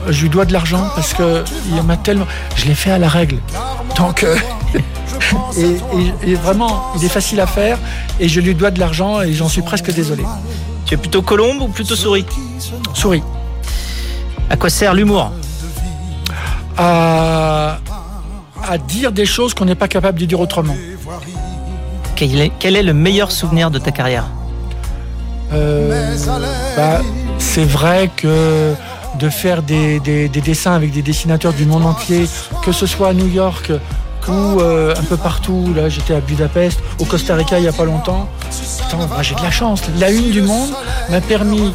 je 0.08 0.22
lui 0.22 0.28
dois 0.28 0.44
de 0.44 0.52
l'argent 0.52 0.88
parce 0.94 1.14
que 1.14 1.44
il 1.74 1.82
m'a 1.82 1.96
tellement. 1.96 2.26
Je 2.56 2.66
l'ai 2.66 2.74
fait 2.74 2.90
à 2.90 2.98
la 2.98 3.08
règle. 3.08 3.38
Donc. 3.96 4.24
Euh, 4.24 4.36
et, 6.26 6.34
vraiment, 6.34 6.92
il 6.96 7.04
est 7.04 7.08
facile 7.08 7.40
à 7.40 7.46
faire 7.46 7.78
et 8.20 8.28
je 8.28 8.40
lui 8.40 8.54
dois 8.54 8.70
de 8.70 8.80
l'argent 8.80 9.20
et 9.22 9.32
j'en 9.32 9.48
suis 9.48 9.62
presque 9.62 9.92
désolé. 9.92 10.24
Tu 10.84 10.94
es 10.94 10.96
plutôt 10.96 11.22
colombe 11.22 11.60
ou 11.62 11.68
plutôt 11.68 11.96
souris? 11.96 12.24
Souris. 12.94 13.22
À 14.50 14.56
quoi 14.56 14.70
sert 14.70 14.94
l'humour? 14.94 15.32
À, 16.76 17.78
à 18.66 18.78
dire 18.78 19.12
des 19.12 19.26
choses 19.26 19.54
qu'on 19.54 19.64
n'est 19.64 19.74
pas 19.74 19.88
capable 19.88 20.18
de 20.18 20.24
dire 20.24 20.40
autrement. 20.40 20.76
Quel 22.18 22.74
est, 22.74 22.82
le 22.82 22.94
meilleur 22.94 23.30
souvenir 23.30 23.70
de 23.70 23.78
ta 23.78 23.92
carrière 23.92 24.24
euh, 25.52 26.16
bah, 26.76 27.00
C'est 27.38 27.62
vrai 27.62 28.10
que 28.16 28.74
de 29.20 29.28
faire 29.28 29.62
des, 29.62 30.00
des, 30.00 30.28
dessins 30.28 30.72
avec 30.72 30.90
des 30.90 31.02
dessinateurs 31.02 31.52
du 31.52 31.64
monde 31.64 31.86
entier, 31.86 32.28
que 32.64 32.72
ce 32.72 32.86
soit 32.86 33.10
à 33.10 33.12
New 33.12 33.28
York 33.28 33.70
ou 34.26 34.60
euh, 34.60 34.94
un 34.98 35.04
peu 35.04 35.16
partout, 35.16 35.72
là 35.76 35.88
j'étais 35.88 36.12
à 36.12 36.20
Budapest, 36.20 36.80
au 36.98 37.04
Costa 37.04 37.36
Rica 37.36 37.56
il 37.58 37.62
n'y 37.62 37.68
a 37.68 37.72
pas 37.72 37.84
longtemps, 37.84 38.28
bah, 38.92 39.22
j'ai 39.22 39.34
de 39.34 39.42
la 39.42 39.50
chance. 39.50 39.82
La 39.98 40.10
une 40.10 40.30
du 40.30 40.42
monde 40.42 40.70
m'a 41.10 41.20
permis 41.20 41.72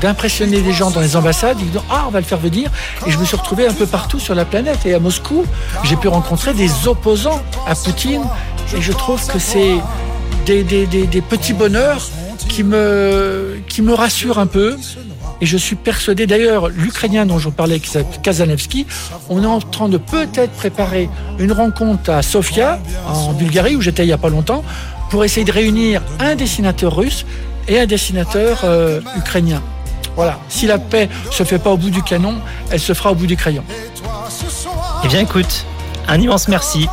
d'impressionner 0.00 0.60
les 0.60 0.72
gens 0.72 0.90
dans 0.90 1.00
les 1.00 1.16
ambassades. 1.16 1.58
Ils 1.60 1.70
disent 1.70 1.80
Ah, 1.90 2.04
on 2.06 2.10
va 2.10 2.20
le 2.20 2.24
faire 2.24 2.38
venir. 2.38 2.70
Et 3.06 3.10
je 3.10 3.18
me 3.18 3.24
suis 3.24 3.36
retrouvé 3.36 3.66
un 3.66 3.72
peu 3.72 3.86
partout 3.86 4.18
sur 4.18 4.34
la 4.34 4.44
planète. 4.44 4.86
Et 4.86 4.94
à 4.94 5.00
Moscou, 5.00 5.44
j'ai 5.82 5.96
pu 5.96 6.08
rencontrer 6.08 6.54
des 6.54 6.86
opposants 6.86 7.42
à 7.66 7.74
Poutine 7.74 8.22
et 8.74 8.82
je 8.82 8.92
trouve 8.92 9.24
que 9.26 9.38
c'est 9.38 9.76
des, 10.46 11.22
petits 11.28 11.52
bonheurs 11.52 12.08
qui 12.48 12.62
me, 12.62 13.92
rassurent 13.92 14.38
un 14.38 14.46
peu. 14.46 14.76
Et 15.42 15.46
je 15.46 15.58
suis 15.58 15.76
persuadé, 15.76 16.26
d'ailleurs, 16.26 16.68
l'Ukrainien 16.68 17.26
dont 17.26 17.38
je 17.38 17.50
parlais, 17.50 17.80
Kazanevski, 18.22 18.86
on 19.28 19.42
est 19.42 19.46
en 19.46 19.60
train 19.60 19.90
de 19.90 19.98
peut-être 19.98 20.52
préparer 20.52 21.10
une 21.38 21.52
rencontre 21.52 22.10
à 22.10 22.22
Sofia, 22.22 22.80
en 23.06 23.34
Bulgarie, 23.34 23.76
où 23.76 23.82
j'étais 23.82 24.04
il 24.04 24.06
n'y 24.06 24.12
a 24.14 24.18
pas 24.18 24.30
longtemps, 24.30 24.64
pour 25.10 25.24
essayer 25.24 25.44
de 25.44 25.52
réunir 25.52 26.02
un 26.20 26.36
dessinateur 26.36 26.96
russe 26.96 27.26
et 27.68 27.78
un 27.78 27.86
dessinateur 27.86 28.60
euh, 28.64 29.00
ukrainien. 29.18 29.62
Voilà. 30.16 30.38
Si 30.48 30.66
la 30.66 30.78
paix 30.78 31.10
se 31.30 31.44
fait 31.44 31.58
pas 31.58 31.70
au 31.70 31.76
bout 31.76 31.90
du 31.90 32.02
canon, 32.02 32.36
elle 32.70 32.80
se 32.80 32.94
fera 32.94 33.12
au 33.12 33.14
bout 33.14 33.26
du 33.26 33.36
crayon. 33.36 33.62
Eh 35.04 35.08
bien, 35.08 35.20
écoute, 35.20 35.66
un 36.08 36.20
immense 36.20 36.48
merci. 36.48 36.88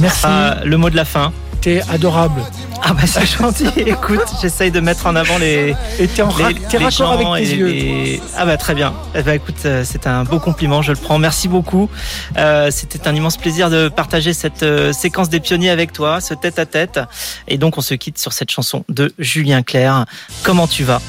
Merci. 0.00 0.26
le 0.64 0.76
mot 0.76 0.90
de 0.90 0.96
la 0.96 1.04
fin. 1.04 1.32
T'es 1.62 1.82
adorable. 1.90 2.42
Ah 2.82 2.92
bah 2.92 3.06
c'est 3.06 3.26
gentil. 3.26 3.66
Écoute, 3.76 4.20
j'essaye 4.40 4.70
de 4.70 4.78
mettre 4.78 5.06
en 5.06 5.16
avant 5.16 5.38
les. 5.38 5.74
Et 5.98 6.06
t'es 6.06 6.22
en 6.22 6.28
avec 6.30 6.68
tes 6.68 6.78
yeux. 6.78 8.20
Ah 8.36 8.44
bah 8.46 8.56
très 8.56 8.74
bien. 8.74 8.94
Eh 9.16 9.22
bah 9.22 9.34
écoute, 9.34 9.56
euh, 9.64 9.82
c'est 9.84 10.06
un 10.06 10.22
beau 10.22 10.38
compliment, 10.38 10.82
je 10.82 10.92
le 10.92 10.98
prends. 10.98 11.18
Merci 11.18 11.48
beaucoup. 11.48 11.88
Euh, 12.36 12.70
C'était 12.70 13.08
un 13.08 13.14
immense 13.16 13.36
plaisir 13.36 13.68
de 13.70 13.88
partager 13.88 14.32
cette 14.32 14.62
euh, 14.62 14.92
séquence 14.92 15.28
des 15.28 15.40
pionniers 15.40 15.70
avec 15.70 15.92
toi, 15.92 16.20
ce 16.20 16.34
tête 16.34 16.58
à 16.60 16.66
tête. 16.66 17.00
Et 17.48 17.58
donc 17.58 17.78
on 17.78 17.80
se 17.80 17.94
quitte 17.94 18.18
sur 18.18 18.32
cette 18.32 18.50
chanson 18.50 18.84
de 18.88 19.12
Julien 19.18 19.62
Clerc. 19.62 20.04
Comment 20.44 20.68
tu 20.68 20.84
vas? 20.84 21.00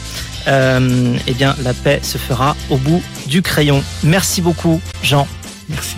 Euh, 0.48 1.16
Eh 1.28 1.34
bien, 1.34 1.56
la 1.62 1.74
paix 1.76 2.00
se 2.02 2.18
fera 2.18 2.56
au 2.72 2.78
bout 2.78 3.04
du 3.28 3.42
crayon. 3.44 3.84
Merci 4.02 4.42
beaucoup, 4.42 4.82
Jean. 5.04 5.28
Merci. 5.70 5.98